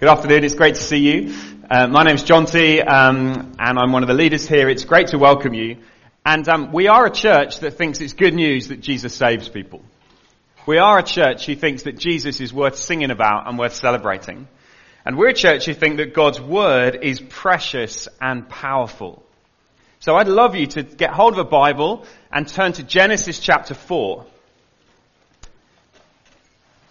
Good 0.00 0.08
afternoon. 0.08 0.44
It's 0.44 0.54
great 0.54 0.76
to 0.76 0.82
see 0.82 0.96
you. 0.96 1.34
Uh, 1.70 1.86
my 1.86 2.04
name's 2.04 2.22
John 2.22 2.46
T, 2.46 2.80
um, 2.80 3.52
and 3.58 3.78
I'm 3.78 3.92
one 3.92 4.02
of 4.02 4.08
the 4.08 4.14
leaders 4.14 4.48
here. 4.48 4.70
It's 4.70 4.86
great 4.86 5.08
to 5.08 5.18
welcome 5.18 5.52
you. 5.52 5.76
And 6.24 6.48
um, 6.48 6.72
we 6.72 6.88
are 6.88 7.04
a 7.04 7.10
church 7.10 7.60
that 7.60 7.72
thinks 7.72 8.00
it's 8.00 8.14
good 8.14 8.32
news 8.32 8.68
that 8.68 8.80
Jesus 8.80 9.12
saves 9.12 9.50
people. 9.50 9.82
We 10.64 10.78
are 10.78 11.00
a 11.00 11.02
church 11.02 11.44
who 11.44 11.54
thinks 11.54 11.82
that 11.82 11.98
Jesus 11.98 12.40
is 12.40 12.50
worth 12.50 12.76
singing 12.78 13.10
about 13.10 13.46
and 13.46 13.58
worth 13.58 13.74
celebrating. 13.74 14.48
And 15.04 15.18
we're 15.18 15.28
a 15.28 15.34
church 15.34 15.66
who 15.66 15.74
think 15.74 15.98
that 15.98 16.14
God's 16.14 16.40
word 16.40 17.00
is 17.02 17.20
precious 17.20 18.08
and 18.22 18.48
powerful. 18.48 19.22
So 19.98 20.16
I'd 20.16 20.28
love 20.28 20.54
you 20.54 20.66
to 20.68 20.82
get 20.82 21.10
hold 21.10 21.34
of 21.34 21.40
a 21.40 21.44
Bible 21.44 22.06
and 22.32 22.48
turn 22.48 22.72
to 22.72 22.82
Genesis 22.82 23.38
chapter 23.38 23.74
4. 23.74 24.24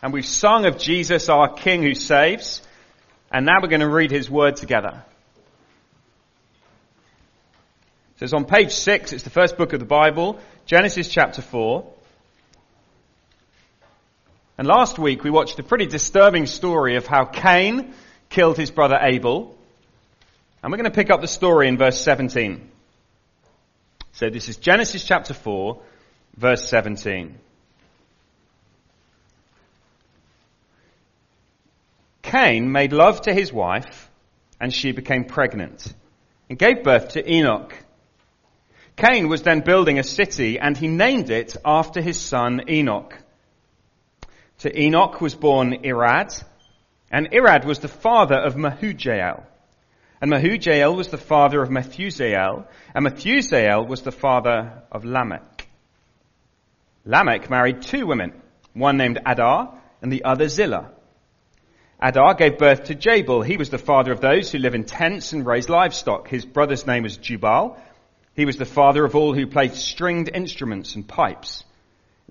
And 0.03 0.13
we've 0.13 0.27
sung 0.27 0.67
of 0.67 0.77
Jesus, 0.77 1.27
our 1.27 1.51
King 1.51 1.81
who 1.81 1.95
saves. 1.95 2.61
And 3.31 3.45
now 3.45 3.57
we're 3.61 3.67
going 3.67 3.81
to 3.81 3.89
read 3.89 4.11
his 4.11 4.29
word 4.29 4.55
together. 4.55 5.03
So 8.17 8.25
it's 8.25 8.33
on 8.33 8.45
page 8.45 8.71
six. 8.71 9.13
It's 9.13 9.23
the 9.23 9.29
first 9.29 9.57
book 9.57 9.73
of 9.73 9.79
the 9.79 9.85
Bible, 9.85 10.39
Genesis 10.65 11.07
chapter 11.07 11.41
four. 11.41 11.93
And 14.57 14.67
last 14.67 14.99
week 14.99 15.23
we 15.23 15.29
watched 15.29 15.57
a 15.59 15.63
pretty 15.63 15.85
disturbing 15.85 16.45
story 16.45 16.97
of 16.97 17.07
how 17.07 17.23
Cain 17.23 17.93
killed 18.27 18.57
his 18.57 18.71
brother 18.71 18.97
Abel. 19.01 19.55
And 20.61 20.71
we're 20.71 20.77
going 20.77 20.91
to 20.91 20.95
pick 20.95 21.09
up 21.09 21.21
the 21.21 21.27
story 21.27 21.69
in 21.69 21.77
verse 21.77 22.01
17. 22.01 22.69
So 24.11 24.29
this 24.29 24.49
is 24.49 24.57
Genesis 24.57 25.05
chapter 25.05 25.33
4, 25.33 25.81
verse 26.35 26.67
17. 26.67 27.37
Cain 32.29 32.71
made 32.71 32.93
love 32.93 33.21
to 33.21 33.33
his 33.33 33.51
wife, 33.51 34.07
and 34.61 34.71
she 34.71 34.91
became 34.91 35.23
pregnant, 35.23 35.91
and 36.47 36.59
gave 36.59 36.83
birth 36.83 37.09
to 37.13 37.27
Enoch. 37.27 37.73
Cain 38.95 39.29
was 39.29 39.41
then 39.41 39.61
building 39.61 39.97
a 39.97 40.03
city, 40.03 40.59
and 40.59 40.77
he 40.77 40.87
named 40.87 41.31
it 41.31 41.57
after 41.65 42.01
his 42.01 42.21
son 42.21 42.69
Enoch. 42.69 43.17
To 44.59 44.79
Enoch 44.79 45.19
was 45.19 45.33
born 45.33 45.81
Irad, 45.83 46.43
and 47.09 47.31
Irad 47.31 47.65
was 47.65 47.79
the 47.79 47.87
father 47.87 48.37
of 48.37 48.53
Mehujael. 48.53 49.43
And 50.21 50.31
Mehujael 50.31 50.95
was 50.95 51.07
the 51.07 51.17
father 51.17 51.63
of 51.63 51.69
Methusael, 51.69 52.67
and 52.93 53.05
Methusael 53.07 53.87
was 53.87 54.03
the 54.03 54.11
father 54.11 54.83
of 54.91 55.03
Lamech. 55.03 55.67
Lamech 57.05 57.49
married 57.49 57.81
two 57.81 58.05
women, 58.05 58.39
one 58.73 58.97
named 58.97 59.17
Adah 59.25 59.73
and 60.03 60.11
the 60.11 60.25
other 60.25 60.47
Zillah. 60.47 60.91
Adah 62.01 62.33
gave 62.33 62.57
birth 62.57 62.85
to 62.85 62.95
Jabal. 62.95 63.41
He 63.41 63.57
was 63.57 63.69
the 63.69 63.77
father 63.77 64.13
of 64.13 64.21
those 64.21 64.51
who 64.51 64.57
live 64.57 64.73
in 64.73 64.85
tents 64.85 65.33
and 65.33 65.45
raise 65.45 65.67
livestock. 65.67 66.29
His 66.29 66.45
brother's 66.45 66.87
name 66.87 67.03
was 67.03 67.17
Jubal. 67.17 67.77
He 68.35 68.45
was 68.45 68.55
the 68.55 68.65
father 68.65 69.03
of 69.03 69.15
all 69.15 69.33
who 69.33 69.47
played 69.47 69.73
stringed 69.73 70.29
instruments 70.33 70.95
and 70.95 71.05
pipes. 71.05 71.65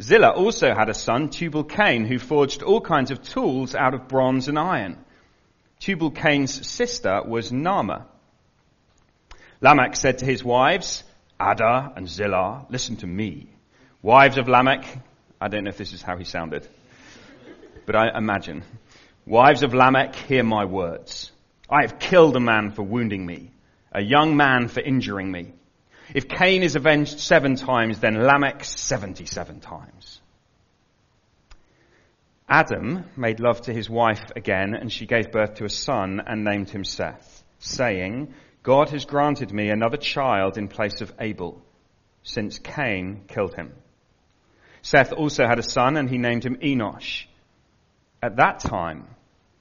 Zillah 0.01 0.31
also 0.31 0.73
had 0.75 0.89
a 0.89 0.95
son, 0.95 1.29
Tubal 1.29 1.65
Cain, 1.65 2.07
who 2.07 2.19
forged 2.19 2.63
all 2.63 2.81
kinds 2.81 3.11
of 3.11 3.23
tools 3.23 3.75
out 3.75 3.93
of 3.93 4.09
bronze 4.09 4.49
and 4.49 4.59
iron. 4.59 4.97
Tubal 5.81 6.13
Cain's 6.13 6.67
sister 6.67 7.23
was 7.23 7.53
Naamah. 7.53 8.07
Lamech 9.61 9.97
said 9.97 10.19
to 10.19 10.25
his 10.25 10.43
wives, 10.43 11.05
Adah 11.39 11.93
and 11.95 12.09
Zillah, 12.09 12.67
listen 12.71 12.97
to 12.97 13.07
me. 13.07 13.49
Wives 14.01 14.39
of 14.39 14.49
Lamech, 14.49 14.87
I 15.41 15.49
don't 15.49 15.65
know 15.65 15.71
if 15.71 15.77
this 15.77 15.93
is 15.93 16.01
how 16.01 16.17
he 16.17 16.25
sounded, 16.25 16.67
but 17.85 17.97
I 17.97 18.17
imagine. 18.17 18.63
Wives 19.29 19.63
of 19.63 19.75
Lamech, 19.75 20.15
hear 20.15 20.43
my 20.43 20.65
words. 20.65 21.31
I 21.69 21.83
have 21.83 21.99
killed 21.99 22.35
a 22.35 22.41
man 22.41 22.71
for 22.71 22.83
wounding 22.83 23.27
me, 23.27 23.51
a 23.93 24.01
young 24.03 24.39
man 24.39 24.69
for 24.69 24.81
injuring 24.81 25.31
me. 25.31 25.53
If 26.15 26.29
Cain 26.29 26.63
is 26.63 26.77
avenged 26.77 27.21
seven 27.21 27.55
times, 27.55 28.01
then 28.01 28.23
Lamech 28.23 28.65
77 28.65 29.61
times. 29.61 30.23
Adam 32.49 33.05
made 33.19 33.39
love 33.39 33.61
to 33.63 33.73
his 33.75 33.91
wife 33.91 34.25
again, 34.35 34.73
and 34.73 34.91
she 34.91 35.05
gave 35.05 35.31
birth 35.31 35.57
to 35.57 35.67
a 35.67 35.69
son 35.69 36.23
and 36.27 36.43
named 36.43 36.71
him 36.71 36.83
Seth, 36.85 37.45
saying, 37.59 38.33
God 38.63 38.89
has 38.89 39.05
granted 39.05 39.53
me 39.53 39.69
another 39.69 39.99
child 39.99 40.57
in 40.57 40.69
place 40.69 41.03
of 41.03 41.13
Abel, 41.21 41.61
since 42.23 42.59
Cain 42.59 43.25
killed 43.29 43.55
him. 43.55 43.75
Seth 44.81 45.13
also 45.13 45.47
had 45.47 45.59
a 45.59 45.71
son, 45.71 45.99
and 45.99 46.09
he 46.09 46.17
named 46.17 46.47
him 46.47 46.57
Enosh. 46.63 47.27
At 48.23 48.37
that 48.37 48.61
time, 48.61 49.07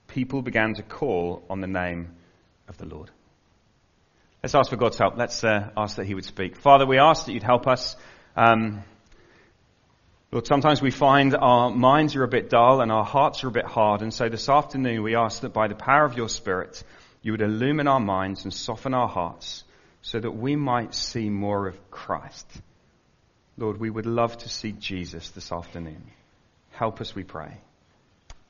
people 0.07 0.41
began 0.41 0.75
to 0.75 0.83
call 0.83 1.43
on 1.49 1.61
the 1.61 1.67
name 1.67 2.15
of 2.67 2.77
the 2.77 2.85
Lord. 2.85 3.11
Let's 4.43 4.55
ask 4.55 4.69
for 4.69 4.77
God's 4.77 4.97
help. 4.97 5.17
Let's 5.17 5.43
uh, 5.43 5.69
ask 5.75 5.97
that 5.97 6.05
He 6.05 6.15
would 6.15 6.25
speak. 6.25 6.57
Father, 6.57 6.85
we 6.85 6.99
ask 6.99 7.25
that 7.25 7.33
you'd 7.33 7.43
help 7.43 7.67
us. 7.67 7.95
Um, 8.35 8.83
Lord, 10.31 10.45
sometimes 10.45 10.81
we 10.81 10.91
find 10.91 11.35
our 11.35 11.69
minds 11.69 12.15
are 12.15 12.23
a 12.23 12.27
bit 12.27 12.49
dull 12.49 12.81
and 12.81 12.91
our 12.91 13.05
hearts 13.05 13.43
are 13.43 13.47
a 13.47 13.51
bit 13.51 13.65
hard. 13.65 14.01
And 14.01 14.13
so 14.13 14.29
this 14.29 14.49
afternoon 14.49 15.01
we 15.01 15.15
ask 15.15 15.41
that 15.41 15.53
by 15.53 15.67
the 15.67 15.75
power 15.75 16.05
of 16.05 16.17
your 16.17 16.29
Spirit, 16.29 16.83
you 17.21 17.31
would 17.31 17.41
illumine 17.41 17.87
our 17.87 17.99
minds 17.99 18.43
and 18.43 18.53
soften 18.53 18.93
our 18.93 19.07
hearts 19.07 19.63
so 20.01 20.19
that 20.19 20.31
we 20.31 20.55
might 20.55 20.93
see 20.93 21.29
more 21.29 21.67
of 21.67 21.91
Christ. 21.91 22.45
Lord, 23.57 23.79
we 23.79 23.89
would 23.89 24.05
love 24.05 24.37
to 24.39 24.49
see 24.49 24.71
Jesus 24.73 25.29
this 25.31 25.51
afternoon. 25.51 26.11
Help 26.71 27.01
us, 27.01 27.15
we 27.15 27.23
pray. 27.23 27.57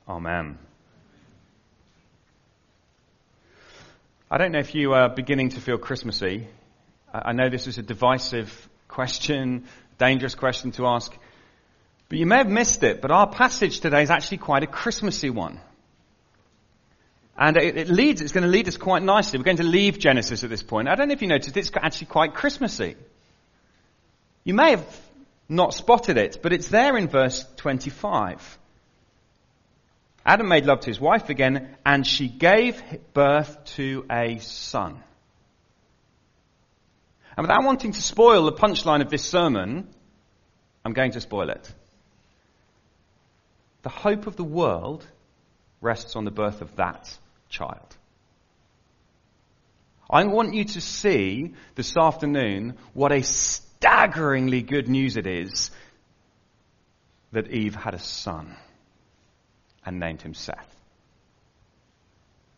Amen. 0.06 0.58
I 4.30 4.36
don't 4.36 4.52
know 4.52 4.58
if 4.58 4.74
you 4.74 4.92
are 4.92 5.08
beginning 5.08 5.50
to 5.50 5.60
feel 5.60 5.78
Christmassy. 5.78 6.48
I 7.10 7.32
know 7.32 7.48
this 7.48 7.66
is 7.66 7.78
a 7.78 7.82
divisive 7.82 8.68
question, 8.86 9.64
dangerous 9.96 10.34
question 10.34 10.70
to 10.72 10.86
ask, 10.86 11.16
but 12.10 12.18
you 12.18 12.26
may 12.26 12.36
have 12.36 12.48
missed 12.48 12.82
it, 12.82 13.00
but 13.00 13.10
our 13.10 13.26
passage 13.26 13.80
today 13.80 14.02
is 14.02 14.10
actually 14.10 14.38
quite 14.38 14.62
a 14.62 14.66
Christmassy 14.66 15.30
one. 15.30 15.58
And 17.38 17.56
it, 17.56 17.78
it 17.78 17.88
leads, 17.88 18.20
it's 18.20 18.32
going 18.32 18.44
to 18.44 18.50
lead 18.50 18.68
us 18.68 18.76
quite 18.76 19.02
nicely. 19.02 19.38
We're 19.38 19.44
going 19.44 19.58
to 19.58 19.62
leave 19.62 19.98
Genesis 19.98 20.44
at 20.44 20.50
this 20.50 20.62
point. 20.62 20.88
I 20.88 20.94
don't 20.94 21.08
know 21.08 21.14
if 21.14 21.22
you 21.22 21.28
noticed, 21.28 21.56
it's 21.56 21.70
actually 21.74 22.08
quite 22.08 22.34
Christmassy. 22.34 22.96
You 24.44 24.52
may 24.52 24.72
have 24.72 25.00
not 25.48 25.72
spotted 25.72 26.18
it, 26.18 26.40
but 26.42 26.52
it's 26.52 26.68
there 26.68 26.98
in 26.98 27.08
verse 27.08 27.46
25. 27.56 28.58
Adam 30.28 30.46
made 30.46 30.66
love 30.66 30.80
to 30.80 30.88
his 30.88 31.00
wife 31.00 31.30
again, 31.30 31.74
and 31.86 32.06
she 32.06 32.28
gave 32.28 32.82
birth 33.14 33.64
to 33.64 34.04
a 34.10 34.36
son. 34.40 35.02
And 37.34 37.44
without 37.44 37.64
wanting 37.64 37.92
to 37.92 38.02
spoil 38.02 38.44
the 38.44 38.52
punchline 38.52 39.00
of 39.00 39.08
this 39.08 39.24
sermon, 39.24 39.88
I'm 40.84 40.92
going 40.92 41.12
to 41.12 41.22
spoil 41.22 41.48
it. 41.48 41.72
The 43.84 43.88
hope 43.88 44.26
of 44.26 44.36
the 44.36 44.44
world 44.44 45.06
rests 45.80 46.14
on 46.14 46.26
the 46.26 46.30
birth 46.30 46.60
of 46.60 46.76
that 46.76 47.10
child. 47.48 47.96
I 50.10 50.26
want 50.26 50.52
you 50.52 50.64
to 50.64 50.80
see 50.82 51.54
this 51.74 51.96
afternoon 51.96 52.76
what 52.92 53.12
a 53.12 53.22
staggeringly 53.22 54.60
good 54.60 54.88
news 54.90 55.16
it 55.16 55.26
is 55.26 55.70
that 57.32 57.50
Eve 57.50 57.74
had 57.74 57.94
a 57.94 57.98
son 57.98 58.54
and 59.88 59.98
named 59.98 60.20
him 60.20 60.34
Seth. 60.34 60.76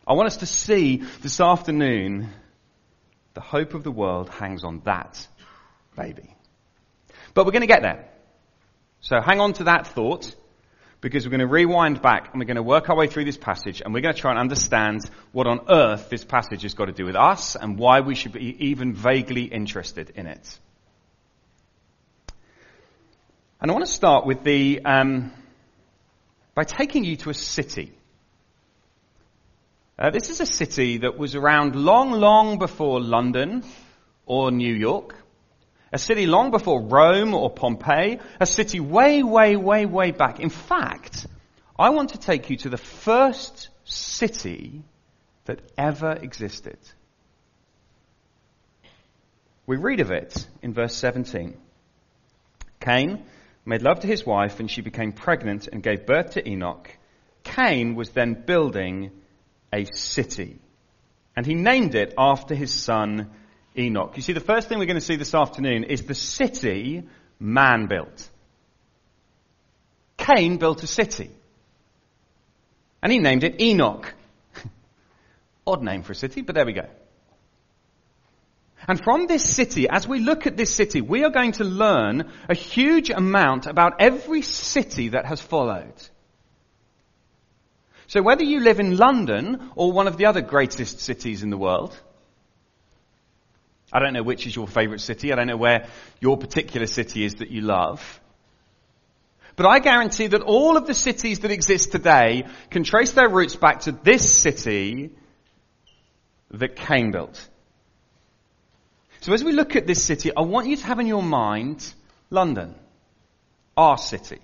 I 0.05 0.15
want 0.15 0.27
us 0.27 0.39
to 0.39 0.47
see 0.47 0.97
this 1.23 1.41
afternoon 1.41 2.29
the 3.35 3.41
hope 3.41 3.75
of 3.75 3.85
the 3.85 3.93
world 3.93 4.29
hangs 4.29 4.65
on 4.65 4.81
that 4.85 5.27
baby. 5.97 6.35
But 7.33 7.47
we're 7.47 7.53
going 7.53 7.61
to 7.61 7.69
get 7.69 7.83
there. 7.83 8.09
So 9.01 9.21
hang 9.21 9.41
on 9.41 9.53
to 9.55 9.65
that 9.65 9.87
thought 9.87 10.35
because 11.01 11.25
we're 11.25 11.31
going 11.31 11.41
to 11.41 11.47
rewind 11.47 12.03
back 12.03 12.31
and 12.33 12.41
we're 12.41 12.47
going 12.47 12.57
to 12.57 12.65
work 12.65 12.91
our 12.91 12.97
way 12.97 13.07
through 13.07 13.27
this 13.27 13.39
passage 13.39 13.81
and 13.81 13.95
we're 13.95 14.01
going 14.01 14.15
to 14.15 14.21
try 14.21 14.33
and 14.33 14.41
understand 14.41 15.09
what 15.31 15.47
on 15.47 15.61
earth 15.71 16.11
this 16.11 16.25
passage 16.25 16.63
has 16.63 16.75
got 16.75 16.87
to 16.87 16.93
do 16.93 17.07
with 17.07 17.15
us 17.15 17.55
and 17.55 17.79
why 17.79 18.01
we 18.01 18.17
should 18.17 18.33
be 18.33 18.57
even 18.71 18.93
vaguely 18.93 19.45
interested 19.45 20.11
in 20.17 20.27
it. 20.27 20.59
And 23.61 23.71
I 23.71 23.75
want 23.75 23.87
to 23.87 23.93
start 23.93 24.27
with 24.27 24.43
the, 24.43 24.81
um, 24.85 25.33
by 26.55 26.65
taking 26.65 27.05
you 27.05 27.17
to 27.17 27.31
a 27.31 27.35
city. 27.35 27.93
Uh, 29.99 30.11
this 30.11 30.31
is 30.31 30.41
a 30.41 30.47
city 30.47 30.99
that 30.99 31.19
was 31.19 31.35
around 31.35 31.77
long, 31.77 32.13
long 32.13 32.59
before 32.59 33.01
London 33.01 33.63
or 34.27 34.51
New 34.51 34.75
York. 34.75 35.15
A 35.93 35.99
city 35.99 36.27
long 36.27 36.51
before 36.51 36.83
Rome 36.83 37.35
or 37.35 37.51
Pompeii. 37.51 38.19
A 38.41 38.47
city 38.47 38.81
way, 38.81 39.23
way, 39.23 39.57
way, 39.57 39.87
way 39.87 40.11
back. 40.13 40.41
In 40.41 40.49
fact, 40.49 41.27
I 41.79 41.91
want 41.91 42.11
to 42.11 42.19
take 42.19 42.49
you 42.49 42.57
to 42.59 42.69
the 42.69 42.79
first 42.79 43.69
city 43.85 44.83
that 45.45 45.61
ever 45.77 46.13
existed. 46.13 46.79
We 49.67 49.77
read 49.77 50.01
of 50.01 50.11
it 50.11 50.47
in 50.63 50.73
verse 50.73 50.95
17. 50.97 51.57
Cain 52.81 53.25
made 53.65 53.83
love 53.83 54.01
to 54.01 54.07
his 54.07 54.25
wife, 54.25 54.61
and 54.61 54.71
she 54.71 54.81
became 54.81 55.13
pregnant 55.13 55.69
and 55.69 55.83
gave 55.83 56.07
birth 56.07 56.33
to 56.33 56.49
Enoch. 56.49 56.91
Cain 57.43 57.95
was 57.95 58.11
then 58.11 58.45
building 58.47 59.11
a 59.73 59.87
city. 59.93 60.59
And 61.37 61.47
he 61.47 61.55
named 61.55 61.95
it 61.95 62.15
after 62.19 62.55
his 62.55 62.73
son 62.73 63.31
Enoch. 63.77 64.13
You 64.17 64.23
see, 64.23 64.33
the 64.33 64.41
first 64.41 64.69
thing 64.69 64.79
we're 64.79 64.87
going 64.87 64.97
to 64.97 65.01
see 65.01 65.17
this 65.17 65.35
afternoon 65.35 65.85
is 65.85 66.03
the 66.03 66.15
city 66.15 67.05
man 67.39 67.87
built. 67.87 68.29
Cain 70.17 70.59
built 70.59 70.83
a 70.83 70.87
city. 70.87 71.31
And 73.03 73.11
he 73.11 73.19
named 73.19 73.45
it 73.45 73.61
Enoch. 73.61 74.13
Odd 75.67 75.83
name 75.83 76.03
for 76.03 76.13
a 76.13 76.17
city, 76.17 76.43
but 76.43 76.55
there 76.55 76.67
we 76.67 76.73
go. 76.73 76.87
And 78.91 79.01
from 79.01 79.29
this 79.29 79.49
city, 79.49 79.89
as 79.89 80.09
we 80.09 80.19
look 80.19 80.49
at 80.49 80.57
this 80.57 80.75
city, 80.75 81.01
we 81.01 81.23
are 81.23 81.31
going 81.31 81.53
to 81.53 81.65
learn 81.65 82.29
a 82.49 82.55
huge 82.55 83.09
amount 83.11 83.67
about 83.67 84.01
every 84.01 84.43
city 84.43 85.11
that 85.11 85.27
has 85.27 85.41
followed. 85.41 85.95
So 88.09 88.21
whether 88.21 88.43
you 88.43 88.59
live 88.59 88.81
in 88.81 88.97
London 88.97 89.71
or 89.77 89.93
one 89.93 90.09
of 90.09 90.17
the 90.17 90.27
other 90.27 90.41
greatest 90.41 90.99
cities 90.99 91.45
in 91.45 91.51
the 91.51 91.57
world, 91.57 91.97
I 93.93 94.01
don't 94.01 94.13
know 94.13 94.25
which 94.25 94.45
is 94.49 94.57
your 94.57 94.67
favorite 94.67 95.03
city. 95.03 95.33
I 95.33 95.37
don't 95.37 95.47
know 95.47 95.57
where 95.57 95.87
your 96.19 96.37
particular 96.37 96.89
city 96.89 97.25
is 97.25 97.37
that 97.37 97.53
you 97.53 97.61
love. 97.61 98.21
But 99.55 99.67
I 99.67 99.79
guarantee 99.79 100.27
that 100.27 100.43
all 100.43 100.77
of 100.77 100.89
the 100.89 100.95
cities 100.95 101.39
that 101.41 101.53
exist 101.53 101.93
today 101.93 102.45
can 102.71 102.83
trace 102.83 103.13
their 103.13 103.29
roots 103.29 103.55
back 103.55 103.83
to 103.83 103.93
this 103.93 104.37
city 104.37 105.11
that 106.51 106.75
Cain 106.75 107.13
built. 107.13 107.50
So 109.21 109.33
as 109.33 109.45
we 109.45 109.53
look 109.53 109.77
at 109.77 109.87
this 109.87 110.03
city, 110.03 110.31
I 110.35 110.41
want 110.43 110.69
you 110.69 110.77
to 110.77 110.87
have 110.87 110.99
in 110.99 111.07
your 111.07 111.23
mind 111.23 111.95
London, 112.31 112.75
our 113.77 113.99
city. 113.99 114.39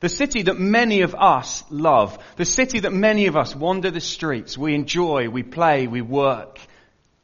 The 0.00 0.08
city 0.08 0.42
that 0.42 0.58
many 0.58 1.00
of 1.00 1.14
us 1.14 1.64
love. 1.70 2.18
The 2.36 2.44
city 2.44 2.80
that 2.80 2.92
many 2.92 3.26
of 3.26 3.36
us 3.36 3.54
wander 3.56 3.90
the 3.90 4.00
streets. 4.00 4.56
We 4.58 4.74
enjoy, 4.74 5.28
we 5.28 5.42
play, 5.42 5.86
we 5.86 6.02
work. 6.02 6.60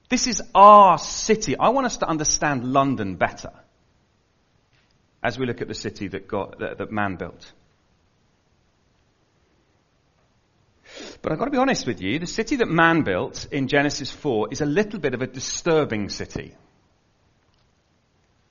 This 0.08 0.26
is 0.26 0.42
our 0.54 0.98
city. 0.98 1.56
I 1.56 1.68
want 1.68 1.86
us 1.86 1.98
to 1.98 2.08
understand 2.08 2.64
London 2.64 3.16
better 3.16 3.52
as 5.22 5.38
we 5.38 5.46
look 5.46 5.60
at 5.60 5.68
the 5.68 5.74
city 5.74 6.08
that, 6.08 6.28
that, 6.58 6.78
that 6.78 6.90
man 6.90 7.16
built. 7.16 7.52
But 11.22 11.32
I've 11.32 11.38
got 11.38 11.46
to 11.46 11.50
be 11.50 11.58
honest 11.58 11.86
with 11.86 12.00
you, 12.00 12.18
the 12.18 12.26
city 12.26 12.56
that 12.56 12.68
man 12.68 13.02
built 13.02 13.46
in 13.50 13.68
Genesis 13.68 14.10
4 14.10 14.48
is 14.50 14.60
a 14.60 14.66
little 14.66 14.98
bit 14.98 15.14
of 15.14 15.22
a 15.22 15.26
disturbing 15.26 16.08
city. 16.08 16.54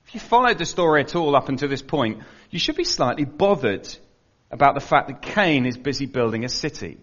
If 0.06 0.14
you 0.14 0.20
followed 0.20 0.58
the 0.58 0.66
story 0.66 1.02
at 1.02 1.14
all 1.14 1.36
up 1.36 1.48
until 1.48 1.68
this 1.68 1.82
point, 1.82 2.22
you 2.50 2.58
should 2.58 2.76
be 2.76 2.84
slightly 2.84 3.24
bothered 3.24 3.88
about 4.50 4.74
the 4.74 4.80
fact 4.80 5.08
that 5.08 5.22
Cain 5.22 5.66
is 5.66 5.76
busy 5.76 6.06
building 6.06 6.44
a 6.44 6.48
city. 6.48 6.98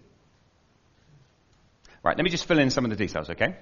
Right, 2.02 2.16
let 2.16 2.24
me 2.24 2.30
just 2.30 2.46
fill 2.46 2.58
in 2.58 2.70
some 2.70 2.84
of 2.84 2.90
the 2.90 2.96
details, 2.96 3.30
okay? 3.30 3.56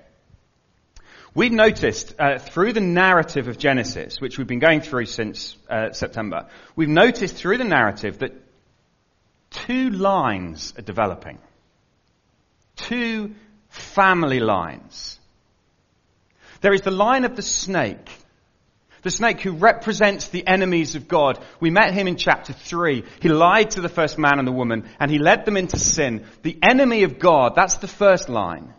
We've 1.34 1.52
noticed 1.52 2.14
uh, 2.18 2.38
through 2.38 2.72
the 2.72 2.80
narrative 2.80 3.48
of 3.48 3.58
Genesis, 3.58 4.20
which 4.20 4.38
we've 4.38 4.46
been 4.46 4.58
going 4.58 4.80
through 4.80 5.06
since 5.06 5.56
uh, 5.68 5.92
September, 5.92 6.48
we've 6.74 6.88
noticed 6.88 7.36
through 7.36 7.58
the 7.58 7.64
narrative 7.64 8.18
that 8.18 8.32
two 9.50 9.90
lines 9.90 10.74
are 10.78 10.82
developing 10.82 11.38
two 12.76 13.34
family 13.68 14.40
lines. 14.40 15.18
There 16.60 16.72
is 16.72 16.82
the 16.82 16.90
line 16.90 17.24
of 17.24 17.36
the 17.36 17.42
snake. 17.42 18.10
The 19.02 19.10
snake 19.10 19.40
who 19.40 19.52
represents 19.52 20.28
the 20.28 20.46
enemies 20.46 20.96
of 20.96 21.06
God. 21.06 21.38
We 21.60 21.70
met 21.70 21.94
him 21.94 22.08
in 22.08 22.16
chapter 22.16 22.52
3. 22.52 23.04
He 23.20 23.28
lied 23.28 23.72
to 23.72 23.80
the 23.80 23.88
first 23.88 24.18
man 24.18 24.38
and 24.38 24.48
the 24.48 24.52
woman 24.52 24.88
and 24.98 25.10
he 25.10 25.18
led 25.18 25.44
them 25.44 25.56
into 25.56 25.78
sin. 25.78 26.26
The 26.42 26.58
enemy 26.62 27.04
of 27.04 27.18
God, 27.18 27.54
that's 27.54 27.76
the 27.76 27.88
first 27.88 28.28
line. 28.28 28.74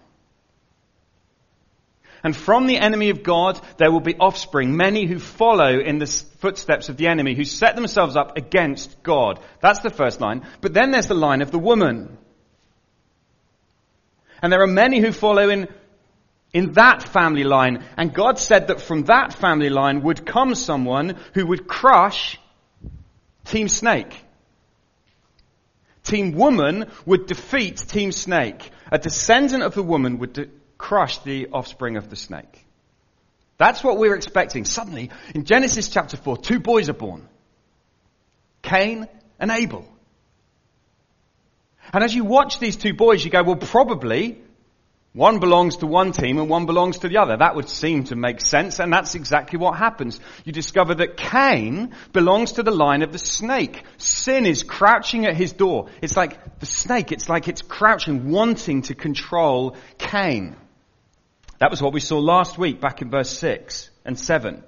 And 2.23 2.35
from 2.35 2.67
the 2.67 2.77
enemy 2.77 3.09
of 3.09 3.23
God, 3.23 3.61
there 3.77 3.91
will 3.91 4.01
be 4.01 4.17
offspring, 4.17 4.75
many 4.75 5.05
who 5.05 5.19
follow 5.19 5.79
in 5.79 5.99
the 5.99 6.07
footsteps 6.39 6.89
of 6.89 6.97
the 6.97 7.07
enemy, 7.07 7.35
who 7.35 7.45
set 7.45 7.75
themselves 7.75 8.17
up 8.17 8.38
against 8.38 9.01
God. 9.03 9.39
That's 9.61 9.79
the 9.79 9.91
first 9.91 10.19
line. 10.19 10.45
But 10.59 10.73
then 10.73 10.91
there's 10.91 11.07
the 11.07 11.13
line 11.13 11.41
of 11.41 11.51
the 11.51 11.59
woman. 11.59 12.17
And 14.42 14.51
there 14.51 14.62
are 14.62 14.68
many 14.68 15.00
who 15.00 15.12
follow 15.12 15.50
in, 15.50 15.68
in 16.54 16.74
that 16.74 17.04
family 17.04 17.44
line. 17.44 17.84
And 17.98 18.13
God 18.13 18.39
said 18.39 18.68
that 18.68 18.81
from 18.81 19.04
that 19.06 19.34
family 19.34 19.69
line 19.69 20.04
would 20.04 20.25
come 20.25 20.56
someone 20.56 21.18
who 21.34 21.48
would 21.48 21.68
crush 21.68 22.39
Team 23.45 23.68
Snake. 23.68 24.24
Team 26.04 26.34
Woman 26.34 26.89
would 27.06 27.28
defeat 27.28 27.78
Team 27.78 28.12
Snake. 28.12 28.72
A 28.92 28.98
descendant 28.98 29.63
of 29.63 29.75
the 29.75 29.84
woman 29.84 30.19
would 30.19 30.34
de- 30.34 30.50
crush 30.78 31.18
the 31.19 31.48
offspring 31.48 31.98
of 31.98 32.10
the 32.10 32.16
snake. 32.16 32.66
That's 33.57 33.83
what 33.83 33.98
we're 33.98 34.16
expecting. 34.16 34.66
Suddenly, 34.66 35.10
in 35.33 35.44
Genesis 35.44 35.90
chapter 35.90 36.16
4, 36.16 36.38
two 36.38 36.60
boys 36.60 36.90
are 36.90 36.94
born. 36.94 37.28
Cain 38.62 39.07
and 39.40 39.51
Abel. 39.51 39.88
And 41.94 42.04
as 42.04 42.13
you 42.13 42.24
watch 42.24 42.60
these 42.60 42.75
two 42.75 42.94
boys, 42.94 43.24
you 43.24 43.31
go, 43.31 43.44
well, 43.44 43.56
probably 43.56 44.42
one 45.18 45.39
belongs 45.39 45.78
to 45.78 45.88
one 45.88 46.12
team 46.12 46.38
and 46.38 46.48
one 46.48 46.68
belongs 46.68 47.00
to 47.00 47.10
the 47.10 47.18
other. 47.18 47.38
That 47.38 47.56
would 47.56 47.69
seem 47.69 48.04
to 48.06 48.16
make 48.16 48.39
sense, 48.39 48.80
and 48.80 48.94
that's 48.94 49.16
exactly 49.16 49.57
what 49.57 49.75
happens. 49.75 50.19
You 50.45 50.51
discover 50.54 50.94
that 50.94 51.18
Cain 51.18 51.95
belongs 52.13 52.51
to 52.54 52.63
the 52.63 52.69
line 52.69 53.01
of 53.01 53.12
the 53.12 53.18
snake. 53.18 53.84
Sin 53.98 54.45
is 54.45 54.62
crouching 54.62 55.25
at 55.25 55.36
his 55.36 55.54
door. 55.54 55.88
It's 56.04 56.16
like 56.16 56.60
the 56.60 56.68
snake, 56.68 57.12
it's 57.12 57.30
like 57.30 57.48
it's 57.48 57.63
crouching, 57.63 58.30
wanting 58.30 58.83
to 58.83 58.94
control 58.94 59.75
Cain. 59.98 60.56
That 61.57 61.72
was 61.72 61.81
what 61.81 61.94
we 61.94 62.00
saw 62.00 62.19
last 62.19 62.60
week 62.60 62.80
back 62.80 63.01
in 63.01 63.10
verse 63.10 63.31
6 63.40 63.90
and 64.06 64.19
7. 64.19 64.63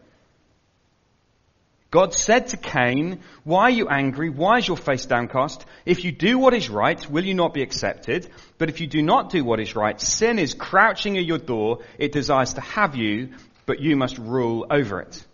God 1.92 2.14
said 2.14 2.48
to 2.50 2.58
Cain, 2.58 3.22
why 3.44 3.64
are 3.64 3.70
you 3.72 3.88
angry? 3.88 4.30
Why 4.30 4.60
is 4.60 4.68
your 4.68 4.78
face 4.78 5.08
downcast? 5.08 5.66
If 5.86 6.04
you 6.04 6.12
do 6.12 6.38
what 6.38 6.54
is 6.54 6.70
right, 6.70 7.10
will 7.10 7.26
you 7.26 7.34
not 7.34 7.54
be 7.54 7.64
accepted? 7.64 8.30
But 8.60 8.70
if 8.70 8.80
you 8.80 8.86
do 8.86 9.02
not 9.02 9.32
do 9.32 9.44
what 9.44 9.60
is 9.60 9.76
right, 9.76 10.00
sin 10.00 10.38
is 10.38 10.54
crouching 10.54 11.18
at 11.18 11.26
your 11.26 11.40
door. 11.40 11.80
It 11.98 12.12
desires 12.12 12.54
to 12.54 12.62
have 12.62 12.96
you, 12.96 13.30
but 13.66 13.80
you 13.80 13.96
must 13.96 14.20
rule 14.20 14.68
over 14.70 15.02
it. 15.02 15.26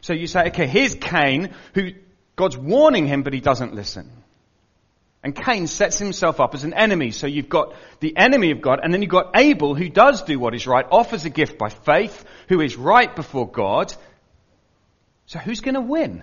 So 0.00 0.14
you 0.14 0.26
say, 0.26 0.46
okay, 0.48 0.66
here's 0.66 0.94
Cain, 0.94 1.54
who 1.74 1.90
God's 2.34 2.56
warning 2.56 3.06
him, 3.06 3.22
but 3.22 3.34
he 3.34 3.40
doesn't 3.40 3.74
listen. 3.74 4.10
And 5.22 5.34
Cain 5.34 5.66
sets 5.66 5.98
himself 5.98 6.40
up 6.40 6.54
as 6.54 6.64
an 6.64 6.72
enemy. 6.72 7.10
So 7.10 7.26
you've 7.26 7.48
got 7.48 7.74
the 8.00 8.16
enemy 8.16 8.50
of 8.50 8.62
God, 8.62 8.80
and 8.82 8.94
then 8.94 9.02
you've 9.02 9.10
got 9.10 9.32
Abel, 9.34 9.74
who 9.74 9.88
does 9.90 10.22
do 10.22 10.38
what 10.38 10.54
is 10.54 10.66
right, 10.66 10.86
offers 10.90 11.24
a 11.26 11.30
gift 11.30 11.58
by 11.58 11.68
faith, 11.68 12.24
who 12.48 12.60
is 12.60 12.76
right 12.76 13.14
before 13.14 13.50
God, 13.50 13.92
so 15.26 15.38
who's 15.38 15.60
going 15.60 15.74
to 15.74 15.80
win? 15.80 16.22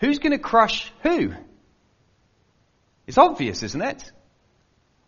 Who's 0.00 0.18
going 0.18 0.32
to 0.32 0.38
crush 0.38 0.90
who? 1.02 1.34
It's 3.06 3.18
obvious, 3.18 3.62
isn't 3.62 3.82
it? 3.82 4.12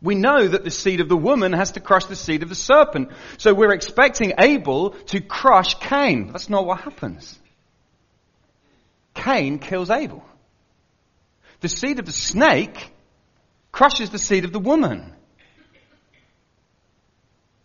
We 0.02 0.14
know 0.16 0.48
that 0.48 0.64
the 0.64 0.70
seed 0.70 1.00
of 1.00 1.08
the 1.08 1.16
woman 1.16 1.52
has 1.52 1.72
to 1.72 1.80
crush 1.80 2.06
the 2.06 2.16
seed 2.16 2.42
of 2.42 2.48
the 2.48 2.54
serpent. 2.54 3.12
So 3.38 3.54
we're 3.54 3.72
expecting 3.72 4.34
Abel 4.38 4.90
to 4.90 5.20
crush 5.20 5.74
Cain. 5.78 6.32
That's 6.32 6.50
not 6.50 6.66
what 6.66 6.80
happens. 6.80 7.38
Cain 9.14 9.58
kills 9.58 9.90
Abel. 9.90 10.24
The 11.60 11.68
seed 11.68 12.00
of 12.00 12.06
the 12.06 12.12
snake 12.12 12.92
crushes 13.70 14.10
the 14.10 14.18
seed 14.18 14.44
of 14.44 14.52
the 14.52 14.58
woman. 14.58 15.14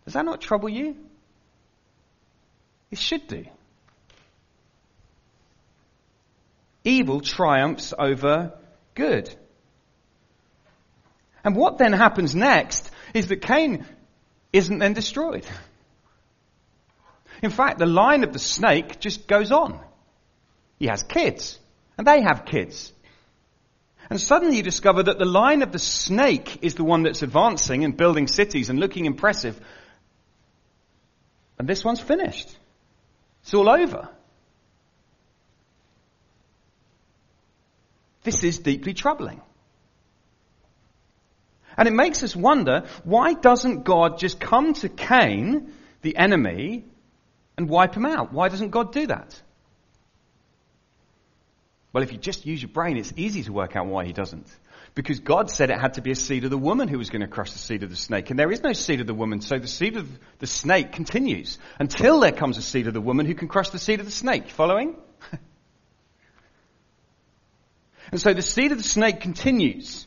Does 0.04 0.14
that 0.14 0.24
not 0.24 0.40
trouble 0.40 0.68
you? 0.68 0.96
It 2.90 2.98
should 2.98 3.26
do. 3.26 3.44
Evil 6.88 7.20
triumphs 7.20 7.92
over 7.96 8.52
good. 8.94 9.32
And 11.44 11.54
what 11.54 11.78
then 11.78 11.92
happens 11.92 12.34
next 12.34 12.90
is 13.14 13.28
that 13.28 13.42
Cain 13.42 13.86
isn't 14.52 14.78
then 14.78 14.94
destroyed. 14.94 15.46
In 17.42 17.50
fact, 17.50 17.78
the 17.78 17.86
line 17.86 18.24
of 18.24 18.32
the 18.32 18.38
snake 18.38 18.98
just 18.98 19.28
goes 19.28 19.52
on. 19.52 19.80
He 20.78 20.86
has 20.86 21.02
kids, 21.02 21.58
and 21.96 22.06
they 22.06 22.22
have 22.22 22.44
kids. 22.44 22.92
And 24.10 24.20
suddenly 24.20 24.56
you 24.56 24.62
discover 24.62 25.02
that 25.02 25.18
the 25.18 25.24
line 25.24 25.62
of 25.62 25.70
the 25.70 25.78
snake 25.78 26.58
is 26.62 26.74
the 26.74 26.84
one 26.84 27.02
that's 27.02 27.22
advancing 27.22 27.84
and 27.84 27.96
building 27.96 28.26
cities 28.26 28.70
and 28.70 28.80
looking 28.80 29.04
impressive. 29.04 29.60
And 31.58 31.68
this 31.68 31.84
one's 31.84 32.00
finished. 32.00 32.56
It's 33.42 33.54
all 33.54 33.68
over. 33.68 34.08
This 38.22 38.42
is 38.44 38.58
deeply 38.58 38.94
troubling. 38.94 39.40
And 41.76 41.86
it 41.86 41.92
makes 41.92 42.24
us 42.24 42.34
wonder, 42.34 42.86
why 43.04 43.34
doesn't 43.34 43.84
God 43.84 44.18
just 44.18 44.40
come 44.40 44.74
to 44.74 44.88
Cain, 44.88 45.72
the 46.02 46.16
enemy, 46.16 46.84
and 47.56 47.68
wipe 47.68 47.94
him 47.94 48.04
out? 48.04 48.32
Why 48.32 48.48
doesn't 48.48 48.70
God 48.70 48.92
do 48.92 49.06
that? 49.06 49.40
Well, 51.92 52.02
if 52.02 52.12
you 52.12 52.18
just 52.18 52.44
use 52.44 52.60
your 52.60 52.68
brain, 52.68 52.96
it's 52.96 53.12
easy 53.16 53.44
to 53.44 53.52
work 53.52 53.76
out 53.76 53.86
why 53.86 54.04
he 54.04 54.12
doesn't. 54.12 54.46
Because 54.94 55.20
God 55.20 55.50
said 55.50 55.70
it 55.70 55.78
had 55.78 55.94
to 55.94 56.02
be 56.02 56.10
a 56.10 56.16
seed 56.16 56.44
of 56.44 56.50
the 56.50 56.58
woman 56.58 56.88
who 56.88 56.98
was 56.98 57.10
going 57.10 57.22
to 57.22 57.28
crush 57.28 57.52
the 57.52 57.58
seed 57.58 57.82
of 57.84 57.90
the 57.90 57.96
snake. 57.96 58.30
And 58.30 58.38
there 58.38 58.50
is 58.50 58.62
no 58.62 58.72
seed 58.72 59.00
of 59.00 59.06
the 59.06 59.14
woman, 59.14 59.40
so 59.40 59.58
the 59.58 59.68
seed 59.68 59.96
of 59.96 60.08
the 60.40 60.46
snake 60.46 60.92
continues 60.92 61.58
until 61.78 62.20
there 62.20 62.32
comes 62.32 62.58
a 62.58 62.62
seed 62.62 62.88
of 62.88 62.94
the 62.94 63.00
woman 63.00 63.24
who 63.24 63.34
can 63.34 63.48
crush 63.48 63.70
the 63.70 63.78
seed 63.78 64.00
of 64.00 64.06
the 64.06 64.12
snake. 64.12 64.50
Following? 64.50 64.96
and 68.10 68.20
so 68.20 68.32
the 68.32 68.42
seed 68.42 68.72
of 68.72 68.78
the 68.78 68.84
snake 68.84 69.20
continues. 69.20 70.06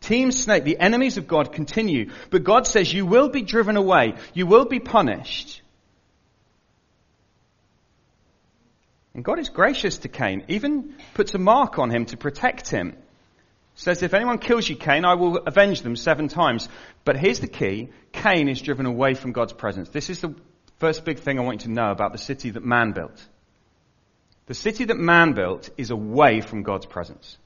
Team 0.00 0.30
snake, 0.30 0.64
the 0.64 0.78
enemies 0.78 1.16
of 1.16 1.26
God 1.26 1.52
continue. 1.52 2.10
But 2.30 2.44
God 2.44 2.66
says 2.66 2.92
you 2.92 3.06
will 3.06 3.28
be 3.28 3.42
driven 3.42 3.76
away. 3.76 4.14
You 4.34 4.46
will 4.46 4.66
be 4.66 4.80
punished. 4.80 5.62
And 9.14 9.24
God 9.24 9.38
is 9.38 9.48
gracious 9.48 9.98
to 9.98 10.08
Cain, 10.08 10.44
even 10.48 10.94
puts 11.14 11.34
a 11.34 11.38
mark 11.38 11.78
on 11.78 11.90
him 11.90 12.04
to 12.06 12.16
protect 12.16 12.68
him. 12.68 12.94
Says, 13.74 14.02
if 14.02 14.14
anyone 14.14 14.38
kills 14.38 14.68
you, 14.68 14.76
Cain, 14.76 15.04
I 15.04 15.14
will 15.14 15.38
avenge 15.38 15.82
them 15.82 15.96
seven 15.96 16.28
times. 16.28 16.68
But 17.04 17.16
here's 17.16 17.40
the 17.40 17.48
key. 17.48 17.90
Cain 18.12 18.48
is 18.48 18.60
driven 18.60 18.86
away 18.86 19.14
from 19.14 19.32
God's 19.32 19.52
presence. 19.52 19.88
This 19.88 20.10
is 20.10 20.20
the 20.20 20.34
first 20.78 21.04
big 21.04 21.18
thing 21.18 21.38
I 21.38 21.42
want 21.42 21.62
you 21.62 21.68
to 21.68 21.74
know 21.74 21.90
about 21.90 22.12
the 22.12 22.18
city 22.18 22.50
that 22.50 22.64
man 22.64 22.92
built. 22.92 23.26
The 24.46 24.54
city 24.54 24.84
that 24.84 24.96
man 24.96 25.32
built 25.32 25.70
is 25.76 25.90
away 25.90 26.40
from 26.40 26.62
God's 26.62 26.86
presence. 26.86 27.36